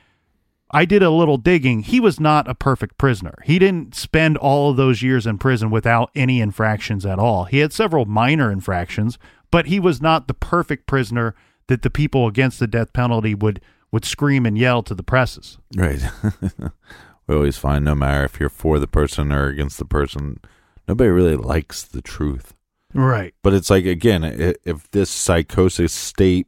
I 0.71 0.85
did 0.85 1.01
a 1.03 1.09
little 1.09 1.37
digging. 1.37 1.81
He 1.83 1.99
was 1.99 2.19
not 2.19 2.47
a 2.49 2.55
perfect 2.55 2.97
prisoner. 2.97 3.35
He 3.45 3.57
didn't 3.59 3.95
spend 3.95 4.37
all 4.37 4.71
of 4.71 4.77
those 4.77 5.01
years 5.01 5.25
in 5.27 5.37
prison 5.37 5.69
without 5.69 6.09
any 6.15 6.41
infractions 6.41 7.05
at 7.05 7.19
all. 7.19 7.45
He 7.45 7.59
had 7.59 7.71
several 7.73 8.05
minor 8.05 8.51
infractions, 8.51 9.17
but 9.51 9.67
he 9.67 9.79
was 9.79 10.01
not 10.01 10.27
the 10.27 10.33
perfect 10.33 10.85
prisoner 10.87 11.35
that 11.67 11.81
the 11.81 11.89
people 11.89 12.27
against 12.27 12.59
the 12.59 12.67
death 12.67 12.93
penalty 12.93 13.33
would 13.35 13.61
would 13.91 14.03
scream 14.03 14.45
and 14.45 14.57
yell 14.57 14.83
to 14.83 14.93
the 14.93 15.03
presses. 15.03 15.57
Right. 15.75 16.01
we 17.27 17.35
always 17.35 17.57
find 17.57 17.83
no 17.83 17.95
matter 17.95 18.23
if 18.23 18.39
you're 18.39 18.49
for 18.49 18.79
the 18.79 18.87
person 18.87 19.31
or 19.31 19.47
against 19.47 19.77
the 19.77 19.85
person, 19.85 20.39
nobody 20.87 21.09
really 21.09 21.35
likes 21.35 21.83
the 21.83 22.01
truth. 22.01 22.53
Right. 22.93 23.33
But 23.43 23.53
it's 23.53 23.69
like 23.69 23.85
again, 23.85 24.23
if 24.23 24.89
this 24.91 25.09
psychosis 25.09 25.91
state 25.91 26.47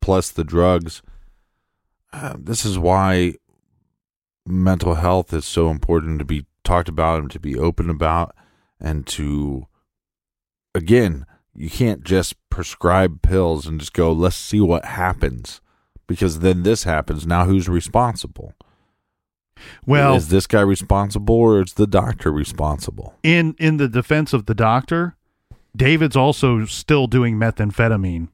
plus 0.00 0.30
the 0.30 0.44
drugs, 0.44 1.02
uh, 2.12 2.36
this 2.38 2.64
is 2.64 2.78
why 2.78 3.34
mental 4.46 4.94
health 4.94 5.32
is 5.32 5.44
so 5.44 5.70
important 5.70 6.18
to 6.18 6.24
be 6.24 6.46
talked 6.62 6.88
about 6.88 7.20
and 7.20 7.30
to 7.30 7.40
be 7.40 7.58
open 7.58 7.90
about, 7.90 8.34
and 8.80 9.06
to 9.06 9.66
again, 10.74 11.26
you 11.54 11.70
can't 11.70 12.02
just 12.02 12.34
prescribe 12.50 13.22
pills 13.22 13.66
and 13.66 13.78
just 13.78 13.92
go, 13.92 14.10
let's 14.12 14.36
see 14.36 14.60
what 14.60 14.84
happens, 14.84 15.60
because 16.06 16.40
then 16.40 16.62
this 16.62 16.84
happens. 16.84 17.26
Now, 17.26 17.44
who's 17.44 17.68
responsible? 17.68 18.54
Well, 19.86 20.16
is 20.16 20.28
this 20.28 20.46
guy 20.46 20.60
responsible 20.60 21.34
or 21.34 21.62
is 21.62 21.74
the 21.74 21.86
doctor 21.86 22.32
responsible? 22.32 23.14
in 23.22 23.54
in 23.58 23.76
the 23.76 23.88
defense 23.88 24.32
of 24.32 24.46
the 24.46 24.54
doctor, 24.54 25.16
David's 25.76 26.16
also 26.16 26.64
still 26.66 27.06
doing 27.06 27.36
methamphetamine 27.36 28.28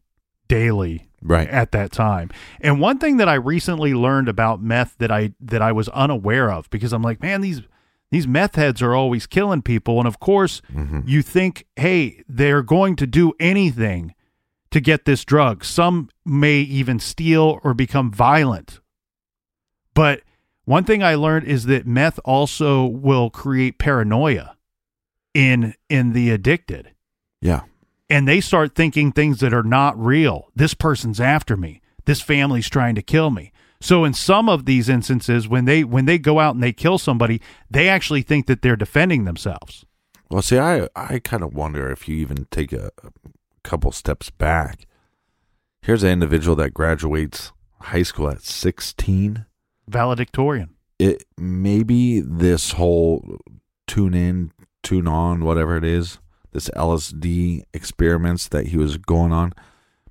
daily 0.48 1.08
Right. 1.22 1.48
at 1.48 1.72
that 1.72 1.92
time. 1.92 2.30
And 2.60 2.80
one 2.80 2.98
thing 2.98 3.18
that 3.18 3.28
I 3.28 3.34
recently 3.34 3.92
learned 3.94 4.28
about 4.28 4.62
meth 4.62 4.96
that 4.98 5.10
I 5.10 5.32
that 5.40 5.60
I 5.62 5.72
was 5.72 5.88
unaware 5.90 6.50
of 6.50 6.68
because 6.70 6.92
I'm 6.92 7.02
like, 7.02 7.22
man, 7.22 7.40
these 7.42 7.62
these 8.10 8.26
meth 8.26 8.56
heads 8.56 8.82
are 8.82 8.94
always 8.94 9.26
killing 9.26 9.62
people 9.62 9.98
and 9.98 10.08
of 10.08 10.18
course 10.18 10.62
Mhm. 10.74 11.06
you 11.06 11.22
think, 11.22 11.66
hey, 11.76 12.22
they're 12.28 12.62
going 12.62 12.96
to 12.96 13.06
do 13.06 13.32
anything 13.38 14.14
to 14.70 14.80
get 14.80 15.04
this 15.04 15.24
drug. 15.24 15.64
Some 15.64 16.08
may 16.24 16.60
even 16.60 16.98
steal 16.98 17.60
or 17.62 17.74
become 17.74 18.10
violent. 18.10 18.80
But 19.94 20.22
one 20.64 20.84
thing 20.84 21.02
I 21.02 21.14
learned 21.14 21.46
is 21.46 21.66
that 21.66 21.86
meth 21.86 22.18
also 22.24 22.84
will 22.86 23.30
create 23.30 23.78
paranoia 23.78 24.56
in 25.34 25.74
in 25.88 26.12
the 26.12 26.30
addicted 26.30 26.90
Yeah. 27.40 27.62
and 28.08 28.26
they 28.26 28.40
start 28.40 28.74
thinking 28.74 29.12
things 29.12 29.40
that 29.40 29.54
are 29.54 29.62
not 29.62 29.98
real. 29.98 30.50
This 30.54 30.74
person's 30.74 31.20
after 31.20 31.56
me. 31.56 31.80
This 32.04 32.20
family's 32.20 32.68
trying 32.68 32.94
to 32.96 33.02
kill 33.02 33.30
me. 33.30 33.52
So 33.80 34.04
in 34.04 34.12
some 34.14 34.48
of 34.48 34.64
these 34.66 34.88
instances 34.88 35.48
when 35.48 35.64
they 35.64 35.84
when 35.84 36.04
they 36.06 36.18
go 36.18 36.40
out 36.40 36.54
and 36.54 36.62
they 36.62 36.72
kill 36.72 36.98
somebody, 36.98 37.40
they 37.70 37.88
actually 37.88 38.22
think 38.22 38.46
that 38.46 38.62
they're 38.62 38.76
defending 38.76 39.24
themselves. 39.24 39.84
Well, 40.30 40.42
see, 40.42 40.58
I 40.58 40.88
I 40.96 41.18
kind 41.20 41.42
of 41.42 41.54
wonder 41.54 41.90
if 41.90 42.08
you 42.08 42.16
even 42.16 42.46
take 42.50 42.72
a, 42.72 42.90
a 43.02 43.10
couple 43.62 43.90
steps 43.92 44.30
back. 44.30 44.86
Here's 45.82 46.02
an 46.02 46.10
individual 46.10 46.56
that 46.56 46.74
graduates 46.74 47.52
high 47.80 48.02
school 48.02 48.28
at 48.28 48.42
16. 48.42 49.46
Valedictorian. 49.90 50.70
It 50.98 51.24
maybe 51.38 52.20
this 52.20 52.72
whole 52.72 53.38
tune 53.86 54.14
in, 54.14 54.52
tune 54.82 55.08
on, 55.08 55.44
whatever 55.44 55.76
it 55.76 55.84
is, 55.84 56.18
this 56.52 56.68
LSD 56.70 57.62
experiments 57.72 58.48
that 58.48 58.68
he 58.68 58.76
was 58.76 58.96
going 58.96 59.32
on. 59.32 59.52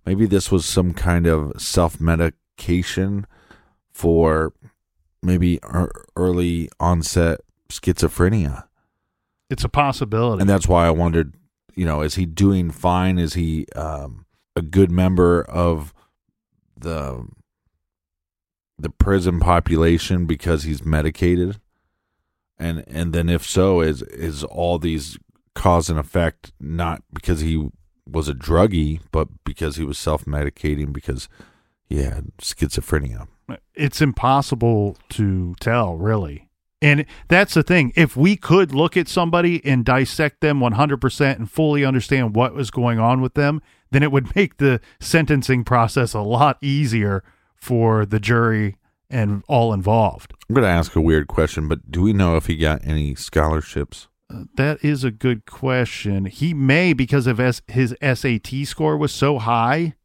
Maybe 0.05 0.25
this 0.25 0.51
was 0.51 0.65
some 0.65 0.93
kind 0.93 1.27
of 1.27 1.61
self 1.61 1.99
medication 1.99 3.25
for 3.91 4.53
maybe 5.21 5.59
early 6.15 6.69
onset 6.79 7.41
schizophrenia. 7.69 8.65
It's 9.49 9.63
a 9.63 9.69
possibility. 9.69 10.41
and 10.41 10.49
that's 10.49 10.67
why 10.67 10.85
I 10.87 10.91
wondered, 10.91 11.33
you 11.75 11.85
know, 11.85 12.01
is 12.01 12.15
he 12.15 12.25
doing 12.25 12.71
fine? 12.71 13.17
Is 13.17 13.33
he 13.33 13.65
um, 13.75 14.25
a 14.55 14.61
good 14.61 14.91
member 14.91 15.41
of 15.43 15.93
the 16.77 17.27
the 18.79 18.89
prison 18.89 19.39
population 19.39 20.25
because 20.25 20.63
he's 20.63 20.85
medicated? 20.85 21.59
And 22.57 22.83
and 22.87 23.13
then 23.13 23.29
if 23.29 23.45
so, 23.45 23.81
is 23.81 24.01
is 24.03 24.43
all 24.43 24.79
these 24.79 25.17
cause 25.55 25.89
and 25.89 25.99
effect 25.99 26.51
not 26.59 27.03
because 27.13 27.41
he 27.41 27.69
was 28.05 28.27
a 28.27 28.33
druggie, 28.33 29.01
but 29.11 29.27
because 29.43 29.75
he 29.75 29.83
was 29.83 29.97
self 29.97 30.25
medicating 30.25 30.91
because 30.91 31.29
he 31.87 32.03
had 32.03 32.31
schizophrenia? 32.37 33.27
it's 33.73 34.01
impossible 34.01 34.97
to 35.09 35.55
tell 35.59 35.95
really 35.95 36.47
and 36.81 37.05
that's 37.27 37.53
the 37.53 37.63
thing 37.63 37.91
if 37.95 38.15
we 38.15 38.35
could 38.35 38.73
look 38.73 38.95
at 38.95 39.07
somebody 39.07 39.63
and 39.65 39.83
dissect 39.85 40.41
them 40.41 40.59
100% 40.59 41.35
and 41.35 41.51
fully 41.51 41.83
understand 41.83 42.35
what 42.35 42.53
was 42.53 42.71
going 42.71 42.99
on 42.99 43.21
with 43.21 43.33
them 43.33 43.61
then 43.91 44.03
it 44.03 44.11
would 44.11 44.35
make 44.35 44.57
the 44.57 44.79
sentencing 44.99 45.63
process 45.63 46.13
a 46.13 46.21
lot 46.21 46.57
easier 46.61 47.23
for 47.59 48.05
the 48.05 48.19
jury 48.19 48.77
and 49.09 49.43
all 49.47 49.73
involved. 49.73 50.33
I'm 50.49 50.53
going 50.55 50.63
to 50.63 50.69
ask 50.69 50.95
a 50.95 51.01
weird 51.01 51.27
question, 51.27 51.67
but 51.67 51.91
do 51.91 52.01
we 52.01 52.13
know 52.13 52.35
if 52.35 52.45
he 52.47 52.55
got 52.55 52.85
any 52.85 53.15
scholarships? 53.15 54.07
Uh, 54.31 54.43
that 54.55 54.83
is 54.83 55.03
a 55.03 55.09
good 55.11 55.45
question. 55.45 56.25
He 56.25 56.53
may 56.53 56.93
because 56.93 57.25
of 57.25 57.39
S- 57.39 57.61
his 57.67 57.95
sat 58.01 58.47
score 58.67 58.97
was 58.97 59.11
so 59.11 59.39
high. 59.39 59.95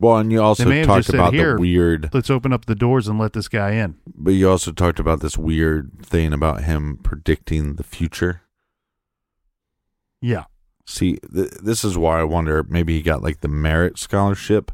Well, 0.00 0.16
and 0.16 0.32
you 0.32 0.40
also 0.42 0.64
talked 0.84 1.06
said, 1.06 1.14
about 1.16 1.32
the 1.32 1.56
weird 1.58 2.08
let's 2.14 2.30
open 2.30 2.52
up 2.54 2.64
the 2.64 2.74
doors 2.74 3.06
and 3.06 3.18
let 3.18 3.34
this 3.34 3.48
guy 3.48 3.72
in. 3.72 3.96
But 4.14 4.30
you 4.30 4.48
also 4.50 4.72
talked 4.72 4.98
about 4.98 5.20
this 5.20 5.36
weird 5.36 5.92
thing 6.02 6.32
about 6.32 6.64
him 6.64 6.98
predicting 7.02 7.74
the 7.76 7.82
future. 7.84 8.40
yeah. 10.20 10.44
See, 10.86 11.18
th- 11.32 11.50
this 11.62 11.84
is 11.84 11.96
why 11.96 12.18
I 12.18 12.24
wonder 12.24 12.64
maybe 12.64 12.96
he 12.96 13.02
got 13.02 13.22
like 13.22 13.42
the 13.42 13.48
merit 13.48 13.96
scholarship, 13.98 14.72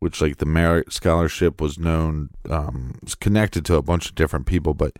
which 0.00 0.20
like 0.20 0.38
the 0.38 0.46
merit 0.46 0.92
scholarship 0.92 1.60
was 1.60 1.78
known 1.78 2.30
um 2.48 2.98
was 3.02 3.14
connected 3.14 3.64
to 3.64 3.76
a 3.76 3.82
bunch 3.82 4.08
of 4.08 4.14
different 4.14 4.46
people, 4.46 4.74
but 4.74 4.96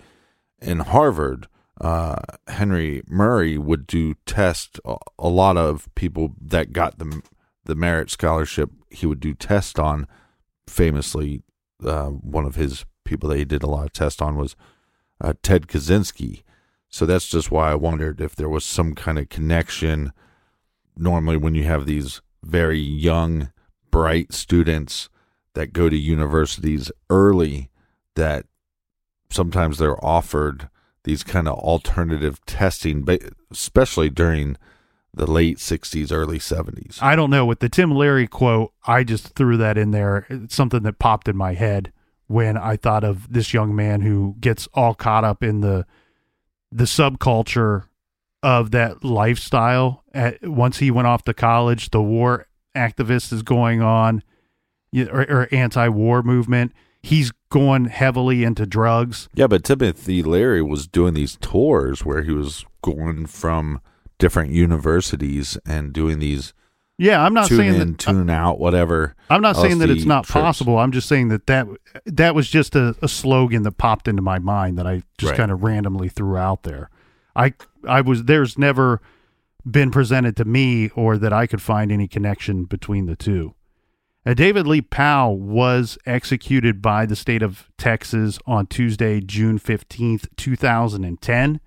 in 0.63 0.81
Harvard, 0.81 1.49
uh 1.81 2.17
Henry 2.47 3.03
Murray 3.07 3.59
would 3.59 3.87
do 3.87 4.15
test 4.27 4.79
a, 4.85 5.29
lot 5.29 5.57
of 5.57 5.89
people 5.95 6.35
that 6.41 6.73
got 6.73 6.99
the 6.99 7.23
the 7.65 7.75
merit 7.75 8.11
scholarship 8.11 8.71
he 8.91 9.07
would 9.07 9.21
do 9.21 9.35
test 9.35 9.79
on 9.79 10.07
famously 10.67 11.43
uh, 11.85 12.09
one 12.09 12.45
of 12.45 12.55
his 12.55 12.85
people 13.05 13.29
that 13.29 13.39
he 13.39 13.45
did 13.45 13.63
a 13.63 13.67
lot 13.67 13.87
of 13.87 13.93
tests 13.93 14.21
on 14.21 14.37
was 14.37 14.57
uh, 15.21 15.33
Ted 15.43 15.67
Kaczynski. 15.67 16.43
So 16.89 17.07
that's 17.07 17.29
just 17.29 17.51
why 17.51 17.71
I 17.71 17.75
wondered 17.75 18.21
if 18.21 18.35
there 18.35 18.49
was 18.49 18.65
some 18.65 18.95
kind 18.95 19.19
of 19.19 19.29
connection. 19.29 20.13
Normally, 20.97 21.37
when 21.37 21.55
you 21.55 21.65
have 21.65 21.87
these 21.87 22.21
very 22.43 22.81
young, 22.81 23.53
bright 23.91 24.33
students 24.33 25.09
that 25.55 25.73
go 25.73 25.89
to 25.89 25.97
universities 25.97 26.91
early, 27.09 27.71
that 28.15 28.47
sometimes 29.31 29.79
they're 29.79 30.03
offered 30.05 30.69
these 31.05 31.23
kind 31.23 31.49
of 31.49 31.59
alternative 31.59 32.45
testing, 32.47 33.07
especially 33.51 34.11
during 34.11 34.57
the 35.13 35.31
late 35.31 35.59
60s, 35.59 36.13
early 36.13 36.39
70s. 36.39 37.03
I 37.03 37.17
don't 37.17 37.31
know. 37.31 37.45
With 37.45 37.61
the 37.61 37.69
Tim 37.69 37.93
Leary 37.93 38.27
quote, 38.27 38.73
I 38.87 39.03
just 39.03 39.35
threw 39.35 39.57
that 39.57 39.77
in 39.77 39.91
there. 39.91 40.27
It's 40.29 40.55
something 40.55 40.83
that 40.85 40.99
popped 40.99 41.29
in 41.29 41.37
my 41.37 41.55
head 41.55 41.93
when 42.27 42.57
I 42.57 42.77
thought 42.77 43.03
of 43.03 43.33
this 43.33 43.53
young 43.53 43.75
man 43.75 44.03
who 44.03 44.37
gets 44.39 44.69
all 44.73 44.95
caught 44.95 45.25
up 45.25 45.43
in 45.43 45.63
the 45.63 45.87
the 46.71 46.85
subculture 46.85 47.87
of 48.43 48.71
that 48.71 49.03
lifestyle. 49.03 50.05
At, 50.15 50.47
once 50.47 50.79
he 50.79 50.93
went 50.93 51.09
off 51.09 51.25
to 51.25 51.35
college, 51.35 51.91
the 51.91 52.01
war 52.01 52.47
activist 52.75 53.33
is 53.33 53.43
going 53.43 53.83
on, 53.83 54.23
or, 54.97 55.23
or 55.23 55.49
anti-war 55.53 56.23
movement. 56.23 56.73
He's 57.03 57.33
going 57.51 57.87
heavily 57.87 58.45
into 58.45 58.67
drugs. 58.67 59.29
Yeah, 59.35 59.47
but 59.47 59.65
Timothy 59.65 60.23
Leary 60.23 60.63
was 60.63 60.87
doing 60.87 61.15
these 61.15 61.37
tours 61.41 62.05
where 62.05 62.23
he 62.23 62.31
was 62.31 62.65
going 62.83 63.27
from 63.27 63.81
different 64.19 64.51
universities 64.51 65.57
and 65.67 65.93
doing 65.95 66.19
these 66.19 66.53
Yeah, 66.99 67.25
I'm 67.25 67.33
not 67.33 67.49
tune 67.49 67.57
saying 67.59 67.75
in, 67.77 67.93
that. 67.93 68.07
Uh, 68.09 68.13
tune 68.13 68.29
out, 68.31 68.59
whatever. 68.61 69.15
I'm 69.31 69.41
not 69.41 69.57
saying 69.57 69.79
that 69.79 69.89
it's 69.89 70.05
not 70.05 70.25
trips. 70.25 70.33
possible. 70.35 70.79
I'm 70.79 70.93
just 70.93 71.09
saying 71.09 71.29
that 71.29 71.47
that 71.47 71.67
that 72.05 72.35
was 72.35 72.51
just 72.51 72.77
a, 72.77 72.95
a 73.01 73.09
slogan 73.09 73.63
that 73.63 73.79
popped 73.79 74.07
into 74.07 74.21
my 74.21 74.39
mind 74.39 74.77
that 74.79 74.87
I 74.87 75.03
just 75.17 75.31
Right. 75.31 75.37
kind 75.39 75.51
of 75.51 75.63
randomly 75.65 76.11
threw 76.11 76.37
out 76.37 76.65
there. 76.65 76.91
I 77.35 77.55
I 77.89 78.03
was 78.03 78.25
there's 78.25 78.59
never 78.59 79.01
been 79.69 79.91
presented 79.91 80.37
to 80.37 80.45
me 80.45 80.91
or 80.91 81.19
that 81.19 81.33
I 81.33 81.47
could 81.47 81.63
find 81.63 81.91
any 81.91 82.09
connection 82.09 82.65
between 82.65 83.07
the 83.07 83.17
two. 83.17 83.55
Uh, 84.25 84.35
David 84.35 84.67
Lee 84.67 84.83
Powell 84.83 85.39
was 85.39 85.97
executed 86.05 86.83
by 86.83 87.07
the 87.07 87.17
state 87.17 87.43
of 87.43 87.71
Texas 87.79 88.39
on 88.47 88.67
Tuesday, 88.67 89.21
June 89.21 89.59
15th, 89.59 90.27
2010. 90.37 91.61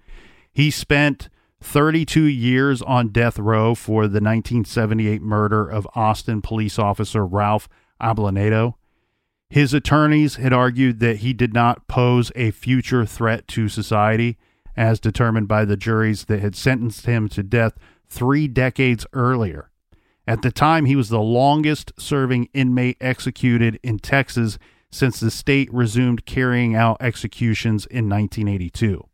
He 0.51 0.69
spent 0.69 1.29
32 1.61 2.23
years 2.23 2.81
on 2.83 3.07
death 3.07 3.39
row 3.39 3.73
for 3.73 4.03
the 4.03 4.21
1978 4.21 5.21
murder 5.21 5.67
of 5.67 5.87
Austin 5.95 6.41
police 6.41 6.77
officer 6.77 7.25
Ralph 7.25 7.67
Ablanedo. 8.01 8.75
His 9.49 9.73
attorneys 9.73 10.35
had 10.35 10.53
argued 10.53 10.99
that 10.99 11.17
he 11.17 11.33
did 11.33 11.53
not 11.53 11.87
pose 11.87 12.31
a 12.35 12.51
future 12.51 13.05
threat 13.05 13.47
to 13.49 13.69
society, 13.69 14.37
as 14.75 14.99
determined 14.99 15.47
by 15.47 15.65
the 15.65 15.77
juries 15.77 16.25
that 16.25 16.39
had 16.39 16.55
sentenced 16.55 17.05
him 17.05 17.27
to 17.29 17.43
death 17.43 17.77
three 18.07 18.47
decades 18.47 19.05
earlier. 19.13 19.69
At 20.27 20.41
the 20.41 20.51
time, 20.51 20.85
he 20.85 20.95
was 20.95 21.09
the 21.09 21.19
longest 21.19 21.91
serving 21.97 22.49
inmate 22.53 22.97
executed 23.01 23.79
in 23.83 23.99
Texas 23.99 24.57
since 24.89 25.19
the 25.19 25.31
state 25.31 25.73
resumed 25.73 26.25
carrying 26.25 26.75
out 26.75 26.97
executions 27.01 27.85
in 27.85 28.07
1982. 28.07 29.05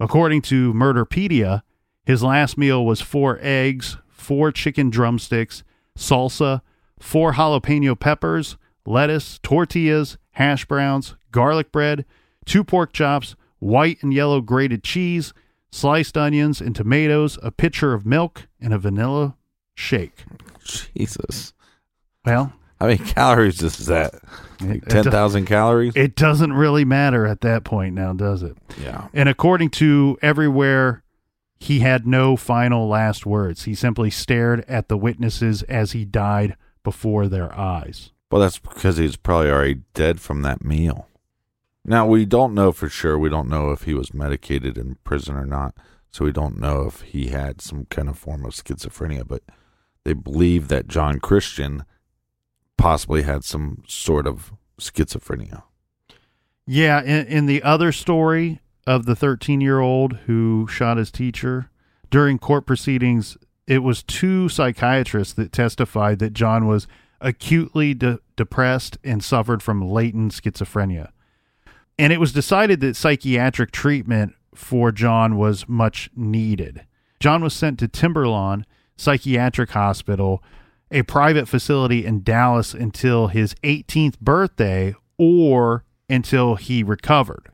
According 0.00 0.42
to 0.42 0.72
Murderpedia, 0.72 1.62
his 2.04 2.22
last 2.22 2.58
meal 2.58 2.84
was 2.84 3.00
four 3.00 3.38
eggs, 3.40 3.98
four 4.08 4.50
chicken 4.50 4.90
drumsticks, 4.90 5.62
salsa, 5.96 6.62
four 6.98 7.34
jalapeno 7.34 7.98
peppers, 7.98 8.56
lettuce, 8.84 9.38
tortillas, 9.42 10.18
hash 10.32 10.64
browns, 10.64 11.14
garlic 11.30 11.70
bread, 11.70 12.04
two 12.44 12.64
pork 12.64 12.92
chops, 12.92 13.36
white 13.62 14.02
and 14.02 14.12
yellow 14.12 14.40
grated 14.40 14.82
cheese, 14.82 15.32
sliced 15.70 16.18
onions 16.18 16.60
and 16.60 16.74
tomatoes, 16.74 17.38
a 17.42 17.50
pitcher 17.50 17.94
of 17.94 18.04
milk, 18.04 18.48
and 18.60 18.74
a 18.74 18.78
vanilla 18.78 19.36
shake. 19.74 20.24
Jesus. 20.64 21.52
Well, 22.24 22.52
How 22.80 22.86
many 22.86 22.98
calories 22.98 23.62
is 23.62 23.86
that? 23.86 24.14
Like 24.60 24.82
it 24.82 24.88
10,000 24.88 25.46
calories? 25.46 25.94
it 25.96 26.14
doesn't 26.16 26.52
really 26.52 26.84
matter 26.84 27.26
at 27.26 27.40
that 27.42 27.64
point 27.64 27.94
now, 27.94 28.12
does 28.12 28.42
it? 28.42 28.56
yeah. 28.80 29.08
And 29.14 29.28
according 29.28 29.70
to 29.70 30.18
everywhere, 30.22 31.02
he 31.58 31.80
had 31.80 32.06
no 32.06 32.36
final 32.36 32.88
last 32.88 33.24
words. 33.24 33.64
He 33.64 33.74
simply 33.74 34.10
stared 34.10 34.64
at 34.68 34.88
the 34.88 34.96
witnesses 34.96 35.62
as 35.64 35.92
he 35.92 36.04
died 36.04 36.56
before 36.82 37.28
their 37.28 37.56
eyes. 37.56 38.10
Well, 38.30 38.40
that's 38.42 38.58
because 38.58 38.96
he's 38.96 39.16
probably 39.16 39.50
already 39.50 39.80
dead 39.94 40.20
from 40.20 40.42
that 40.42 40.64
meal. 40.64 41.06
Now, 41.84 42.06
we 42.06 42.24
don't 42.24 42.54
know 42.54 42.72
for 42.72 42.88
sure. 42.88 43.18
We 43.18 43.28
don't 43.28 43.48
know 43.48 43.70
if 43.70 43.82
he 43.82 43.94
was 43.94 44.14
medicated 44.14 44.78
in 44.78 44.96
prison 45.04 45.36
or 45.36 45.46
not. 45.46 45.74
So 46.12 46.26
we 46.26 46.32
don't 46.32 46.60
know 46.60 46.86
if 46.86 47.00
he 47.00 47.28
had 47.28 47.60
some 47.60 47.86
kind 47.86 48.08
of 48.08 48.18
form 48.18 48.44
of 48.44 48.52
schizophrenia, 48.52 49.26
but 49.26 49.42
they 50.04 50.12
believe 50.12 50.68
that 50.68 50.86
John 50.86 51.18
Christian 51.18 51.84
possibly 52.76 53.22
had 53.22 53.44
some 53.44 53.82
sort 53.88 54.26
of 54.26 54.52
schizophrenia. 54.78 55.62
Yeah, 56.66 57.02
in, 57.02 57.26
in 57.26 57.46
the 57.46 57.62
other 57.62 57.92
story 57.92 58.60
of 58.86 59.06
the 59.06 59.16
13 59.16 59.60
year 59.60 59.80
old 59.80 60.14
who 60.26 60.66
shot 60.68 60.98
his 60.98 61.10
teacher 61.10 61.70
during 62.10 62.38
court 62.38 62.66
proceedings, 62.66 63.38
it 63.66 63.78
was 63.78 64.02
two 64.02 64.48
psychiatrists 64.48 65.32
that 65.34 65.50
testified 65.50 66.18
that 66.18 66.34
John 66.34 66.66
was 66.66 66.86
acutely 67.20 67.94
de- 67.94 68.18
depressed 68.36 68.98
and 69.02 69.24
suffered 69.24 69.62
from 69.62 69.88
latent 69.88 70.32
schizophrenia. 70.32 71.10
And 71.98 72.12
it 72.12 72.20
was 72.20 72.32
decided 72.32 72.80
that 72.80 72.96
psychiatric 72.96 73.70
treatment 73.70 74.34
for 74.54 74.92
John 74.92 75.36
was 75.36 75.68
much 75.68 76.10
needed. 76.16 76.84
John 77.20 77.42
was 77.42 77.54
sent 77.54 77.78
to 77.78 77.88
Timberlawn 77.88 78.66
Psychiatric 78.96 79.70
Hospital, 79.70 80.42
a 80.90 81.02
private 81.02 81.48
facility 81.48 82.04
in 82.04 82.22
Dallas, 82.22 82.74
until 82.74 83.28
his 83.28 83.54
18th 83.62 84.18
birthday 84.20 84.94
or 85.18 85.84
until 86.08 86.56
he 86.56 86.82
recovered. 86.82 87.48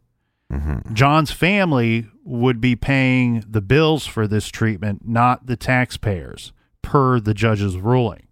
Mm-hmm. 0.53 0.95
John's 0.95 1.31
family 1.31 2.07
would 2.25 2.61
be 2.61 2.75
paying 2.75 3.45
the 3.49 3.61
bills 3.61 4.07
for 4.07 4.27
this 4.27 4.49
treatment, 4.49 5.07
not 5.07 5.47
the 5.47 5.57
taxpayers, 5.57 6.53
per 6.83 7.21
the 7.21 7.35
judge's 7.35 7.77
ruling. 7.77 8.27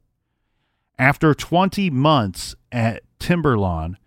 After 0.98 1.34
20 1.34 1.90
months 1.90 2.54
at 2.72 3.02
Timberlawn, 3.18 3.98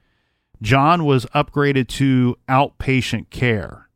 John 0.62 1.05
was 1.05 1.26
upgraded 1.28 1.88
to 1.89 2.36
outpatient 2.47 3.30
care. 3.30 3.89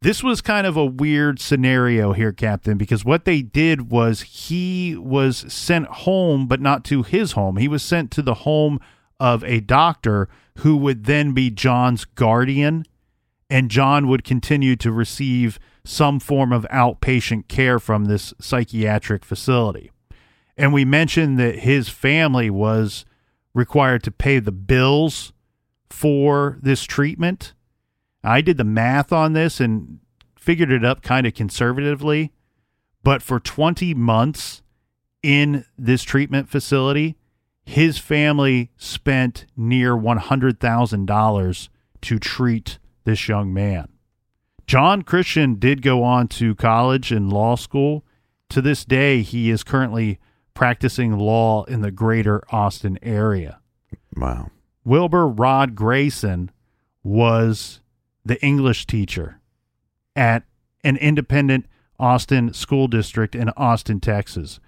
This 0.00 0.22
was 0.22 0.40
kind 0.40 0.66
of 0.66 0.76
a 0.76 0.84
weird 0.84 1.38
scenario 1.38 2.12
here, 2.12 2.32
Captain, 2.32 2.76
because 2.76 3.04
what 3.04 3.24
they 3.24 3.40
did 3.40 3.90
was 3.90 4.22
he 4.22 4.96
was 4.96 5.44
sent 5.52 5.86
home, 5.86 6.48
but 6.48 6.60
not 6.60 6.84
to 6.86 7.04
his 7.04 7.32
home. 7.32 7.56
He 7.56 7.68
was 7.68 7.84
sent 7.84 8.10
to 8.12 8.22
the 8.22 8.34
home 8.34 8.80
of 9.20 9.44
a 9.44 9.60
doctor 9.60 10.28
who 10.58 10.76
would 10.76 11.04
then 11.04 11.34
be 11.34 11.50
John's 11.50 12.04
guardian, 12.04 12.84
and 13.48 13.70
John 13.70 14.08
would 14.08 14.24
continue 14.24 14.74
to 14.76 14.90
receive 14.90 15.60
some 15.84 16.18
form 16.18 16.52
of 16.52 16.66
outpatient 16.72 17.46
care 17.46 17.78
from 17.78 18.06
this 18.06 18.34
psychiatric 18.40 19.24
facility. 19.24 19.92
And 20.56 20.72
we 20.72 20.84
mentioned 20.84 21.38
that 21.38 21.60
his 21.60 21.88
family 21.88 22.50
was 22.50 23.04
required 23.54 24.02
to 24.02 24.10
pay 24.10 24.40
the 24.40 24.52
bills 24.52 25.32
for 25.92 26.58
this 26.62 26.84
treatment. 26.84 27.52
I 28.24 28.40
did 28.40 28.56
the 28.56 28.64
math 28.64 29.12
on 29.12 29.34
this 29.34 29.60
and 29.60 30.00
figured 30.36 30.72
it 30.72 30.84
up 30.84 31.02
kind 31.02 31.26
of 31.26 31.34
conservatively. 31.34 32.32
But 33.04 33.22
for 33.22 33.38
20 33.38 33.94
months 33.94 34.62
in 35.22 35.66
this 35.76 36.02
treatment 36.02 36.48
facility, 36.48 37.16
his 37.64 37.98
family 37.98 38.70
spent 38.76 39.44
near 39.56 39.94
$100,000 39.94 41.68
to 42.00 42.18
treat 42.18 42.78
this 43.04 43.28
young 43.28 43.52
man. 43.52 43.88
John 44.66 45.02
Christian 45.02 45.56
did 45.56 45.82
go 45.82 46.02
on 46.02 46.26
to 46.28 46.54
college 46.54 47.12
and 47.12 47.32
law 47.32 47.56
school. 47.56 48.04
To 48.48 48.62
this 48.62 48.84
day, 48.84 49.22
he 49.22 49.50
is 49.50 49.62
currently 49.62 50.18
practicing 50.54 51.18
law 51.18 51.64
in 51.64 51.82
the 51.82 51.90
greater 51.90 52.42
Austin 52.50 52.98
area. 53.02 53.60
Wow. 54.16 54.50
Wilbur 54.84 55.28
Rod 55.28 55.74
Grayson 55.74 56.50
was 57.02 57.80
the 58.24 58.42
English 58.44 58.86
teacher 58.86 59.40
at 60.16 60.44
an 60.84 60.96
independent 60.96 61.66
Austin 61.98 62.52
school 62.52 62.88
district 62.88 63.34
in 63.34 63.48
Austin, 63.50 64.00
Texas. 64.00 64.60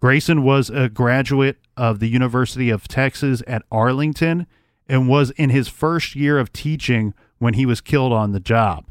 Grayson 0.00 0.42
was 0.42 0.68
a 0.68 0.88
graduate 0.88 1.58
of 1.76 2.00
the 2.00 2.08
University 2.08 2.70
of 2.70 2.88
Texas 2.88 3.42
at 3.46 3.62
Arlington 3.70 4.46
and 4.88 5.08
was 5.08 5.30
in 5.32 5.50
his 5.50 5.68
first 5.68 6.14
year 6.14 6.38
of 6.38 6.52
teaching 6.52 7.14
when 7.38 7.54
he 7.54 7.64
was 7.64 7.80
killed 7.80 8.12
on 8.12 8.32
the 8.32 8.40
job. 8.40 8.84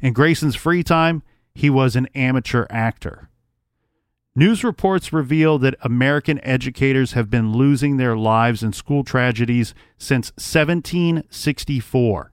In 0.00 0.12
Grayson's 0.12 0.54
free 0.54 0.84
time, 0.84 1.22
he 1.54 1.68
was 1.68 1.96
an 1.96 2.06
amateur 2.14 2.66
actor. 2.70 3.27
News 4.38 4.62
reports 4.62 5.12
reveal 5.12 5.58
that 5.58 5.74
American 5.80 6.38
educators 6.44 7.14
have 7.14 7.28
been 7.28 7.54
losing 7.54 7.96
their 7.96 8.16
lives 8.16 8.62
in 8.62 8.72
school 8.72 9.02
tragedies 9.02 9.74
since 9.98 10.30
1764. 10.36 12.32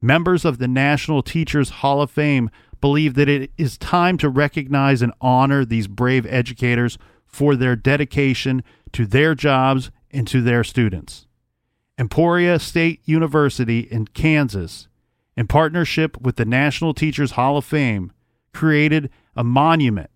Members 0.00 0.46
of 0.46 0.56
the 0.56 0.66
National 0.66 1.22
Teachers 1.22 1.68
Hall 1.68 2.00
of 2.00 2.10
Fame 2.10 2.48
believe 2.80 3.12
that 3.16 3.28
it 3.28 3.50
is 3.58 3.76
time 3.76 4.16
to 4.16 4.30
recognize 4.30 5.02
and 5.02 5.12
honor 5.20 5.66
these 5.66 5.88
brave 5.88 6.24
educators 6.24 6.96
for 7.26 7.54
their 7.54 7.76
dedication 7.76 8.64
to 8.92 9.04
their 9.04 9.34
jobs 9.34 9.90
and 10.10 10.26
to 10.28 10.40
their 10.40 10.64
students. 10.64 11.26
Emporia 11.98 12.58
State 12.58 13.02
University 13.04 13.80
in 13.80 14.06
Kansas, 14.06 14.88
in 15.36 15.46
partnership 15.46 16.18
with 16.18 16.36
the 16.36 16.46
National 16.46 16.94
Teachers 16.94 17.32
Hall 17.32 17.58
of 17.58 17.64
Fame, 17.66 18.10
created 18.54 19.10
a 19.36 19.44
monument 19.44 20.08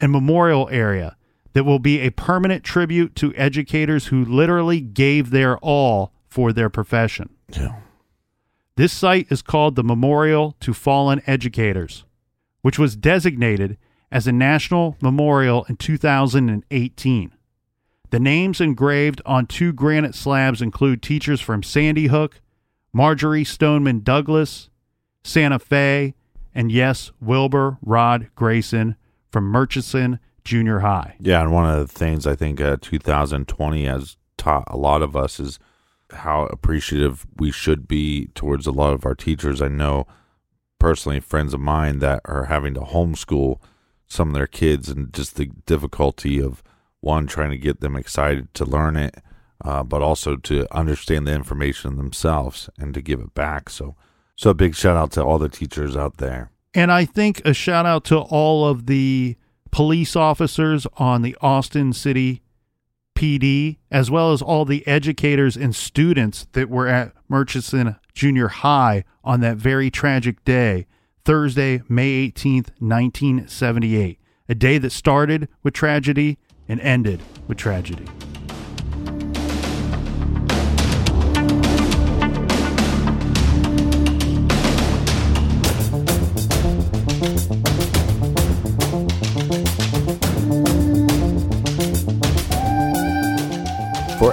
and 0.00 0.12
memorial 0.12 0.68
area 0.70 1.16
that 1.52 1.64
will 1.64 1.78
be 1.78 2.00
a 2.00 2.10
permanent 2.10 2.64
tribute 2.64 3.14
to 3.16 3.34
educators 3.34 4.06
who 4.06 4.24
literally 4.24 4.80
gave 4.80 5.30
their 5.30 5.58
all 5.58 6.12
for 6.28 6.52
their 6.52 6.70
profession. 6.70 7.30
Yeah. 7.48 7.76
This 8.76 8.92
site 8.92 9.26
is 9.30 9.42
called 9.42 9.76
the 9.76 9.82
Memorial 9.82 10.56
to 10.60 10.72
Fallen 10.72 11.20
Educators, 11.26 12.04
which 12.62 12.78
was 12.78 12.96
designated 12.96 13.76
as 14.12 14.26
a 14.26 14.32
national 14.32 14.96
memorial 15.00 15.64
in 15.68 15.76
2018. 15.76 17.32
The 18.10 18.20
names 18.20 18.60
engraved 18.60 19.22
on 19.24 19.46
two 19.46 19.72
granite 19.72 20.14
slabs 20.14 20.62
include 20.62 21.02
teachers 21.02 21.40
from 21.40 21.62
Sandy 21.62 22.06
Hook, 22.06 22.40
Marjory 22.92 23.44
Stoneman 23.44 24.00
Douglas, 24.00 24.68
Santa 25.22 25.58
Fe, 25.58 26.14
and 26.54 26.72
yes, 26.72 27.12
Wilbur 27.20 27.78
Rod 27.82 28.30
Grayson 28.34 28.96
from 29.30 29.44
Murchison 29.44 30.18
Junior 30.44 30.80
High. 30.80 31.16
Yeah, 31.20 31.42
and 31.42 31.52
one 31.52 31.68
of 31.68 31.78
the 31.78 31.92
things 31.92 32.26
I 32.26 32.34
think 32.34 32.60
uh, 32.60 32.76
2020 32.80 33.84
has 33.84 34.16
taught 34.36 34.64
a 34.66 34.76
lot 34.76 35.02
of 35.02 35.16
us 35.16 35.38
is 35.38 35.58
how 36.12 36.46
appreciative 36.46 37.26
we 37.36 37.50
should 37.50 37.86
be 37.86 38.26
towards 38.34 38.66
a 38.66 38.72
lot 38.72 38.92
of 38.92 39.06
our 39.06 39.14
teachers. 39.14 39.62
I 39.62 39.68
know 39.68 40.06
personally 40.78 41.20
friends 41.20 41.54
of 41.54 41.60
mine 41.60 41.98
that 42.00 42.20
are 42.24 42.46
having 42.46 42.74
to 42.74 42.80
homeschool 42.80 43.60
some 44.06 44.28
of 44.28 44.34
their 44.34 44.46
kids 44.46 44.88
and 44.88 45.12
just 45.12 45.36
the 45.36 45.46
difficulty 45.66 46.40
of 46.40 46.62
one 47.00 47.26
trying 47.26 47.50
to 47.50 47.58
get 47.58 47.80
them 47.80 47.96
excited 47.96 48.52
to 48.54 48.64
learn 48.64 48.96
it, 48.96 49.16
uh, 49.64 49.82
but 49.82 50.02
also 50.02 50.36
to 50.36 50.66
understand 50.76 51.26
the 51.26 51.32
information 51.32 51.96
themselves 51.96 52.68
and 52.78 52.92
to 52.94 53.00
give 53.00 53.20
it 53.20 53.34
back. 53.34 53.70
So, 53.70 53.94
so 54.36 54.50
a 54.50 54.54
big 54.54 54.74
shout 54.74 54.96
out 54.96 55.12
to 55.12 55.22
all 55.22 55.38
the 55.38 55.48
teachers 55.48 55.96
out 55.96 56.16
there. 56.16 56.50
And 56.74 56.92
I 56.92 57.04
think 57.04 57.42
a 57.44 57.52
shout 57.52 57.86
out 57.86 58.04
to 58.04 58.18
all 58.18 58.66
of 58.66 58.86
the 58.86 59.36
police 59.70 60.14
officers 60.14 60.86
on 60.96 61.22
the 61.22 61.36
Austin 61.40 61.92
City 61.92 62.42
PD, 63.16 63.78
as 63.90 64.10
well 64.10 64.32
as 64.32 64.40
all 64.40 64.64
the 64.64 64.86
educators 64.86 65.56
and 65.56 65.74
students 65.74 66.46
that 66.52 66.70
were 66.70 66.86
at 66.86 67.12
Murchison 67.28 67.96
Junior 68.14 68.48
High 68.48 69.04
on 69.24 69.40
that 69.40 69.56
very 69.56 69.90
tragic 69.90 70.44
day, 70.44 70.86
Thursday, 71.24 71.82
May 71.88 72.28
18th, 72.28 72.70
1978. 72.78 74.18
A 74.48 74.54
day 74.54 74.78
that 74.78 74.90
started 74.90 75.48
with 75.62 75.74
tragedy 75.74 76.38
and 76.68 76.80
ended 76.80 77.20
with 77.46 77.58
tragedy. 77.58 78.06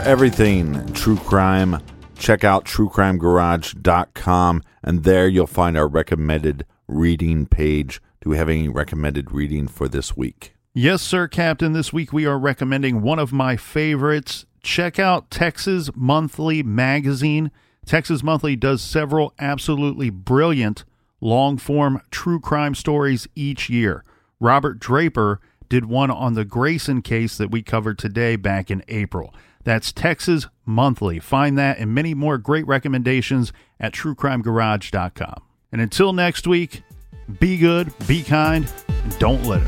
Everything 0.08 0.94
true 0.94 1.18
crime, 1.18 1.84
check 2.18 2.46
out 2.46 2.64
truecrimegarage.com 2.64 4.64
and 4.82 5.04
there 5.04 5.28
you'll 5.28 5.46
find 5.46 5.78
our 5.78 5.86
recommended 5.86 6.66
reading 6.88 7.46
page. 7.46 8.02
Do 8.22 8.30
we 8.30 8.38
have 8.38 8.48
any 8.48 8.70
recommended 8.70 9.34
reading 9.34 9.68
for 9.68 9.90
this 9.90 10.16
week? 10.16 10.54
Yes, 10.74 11.02
sir, 11.02 11.28
Captain. 11.28 11.74
This 11.74 11.92
week 11.92 12.14
we 12.14 12.26
are 12.26 12.40
recommending 12.40 13.02
one 13.02 13.20
of 13.20 13.34
my 13.34 13.58
favorites. 13.58 14.46
Check 14.64 14.98
out 14.98 15.30
Texas 15.30 15.90
Monthly 15.94 16.64
Magazine. 16.64 17.52
Texas 17.86 18.24
Monthly 18.24 18.56
does 18.56 18.82
several 18.82 19.34
absolutely 19.40 20.10
brilliant 20.10 20.86
long 21.20 21.58
form 21.58 22.02
true 22.12 22.40
crime 22.40 22.76
stories 22.76 23.28
each 23.36 23.70
year. 23.70 24.06
Robert 24.40 24.80
Draper 24.80 25.42
did 25.68 25.84
one 25.84 26.10
on 26.10 26.34
the 26.34 26.46
Grayson 26.46 27.02
case 27.02 27.38
that 27.38 27.52
we 27.52 27.62
covered 27.62 28.00
today 28.00 28.38
back 28.38 28.72
in 28.72 28.86
April. 28.88 29.34
That's 29.68 29.92
Texas 29.92 30.48
Monthly. 30.66 31.20
Find 31.20 31.58
that 31.58 31.78
and 31.78 31.94
many 31.94 32.14
more 32.14 32.38
great 32.38 32.66
recommendations 32.66 33.52
at 33.82 33.92
truecrimegarage.com. 33.92 35.42
And 35.74 35.82
until 35.82 36.14
next 36.14 36.48
week, 36.48 36.84
be 37.42 37.58
good, 37.58 37.92
be 38.08 38.24
kind, 38.24 38.72
and 38.88 39.20
don't 39.20 39.44
litter. 39.44 39.68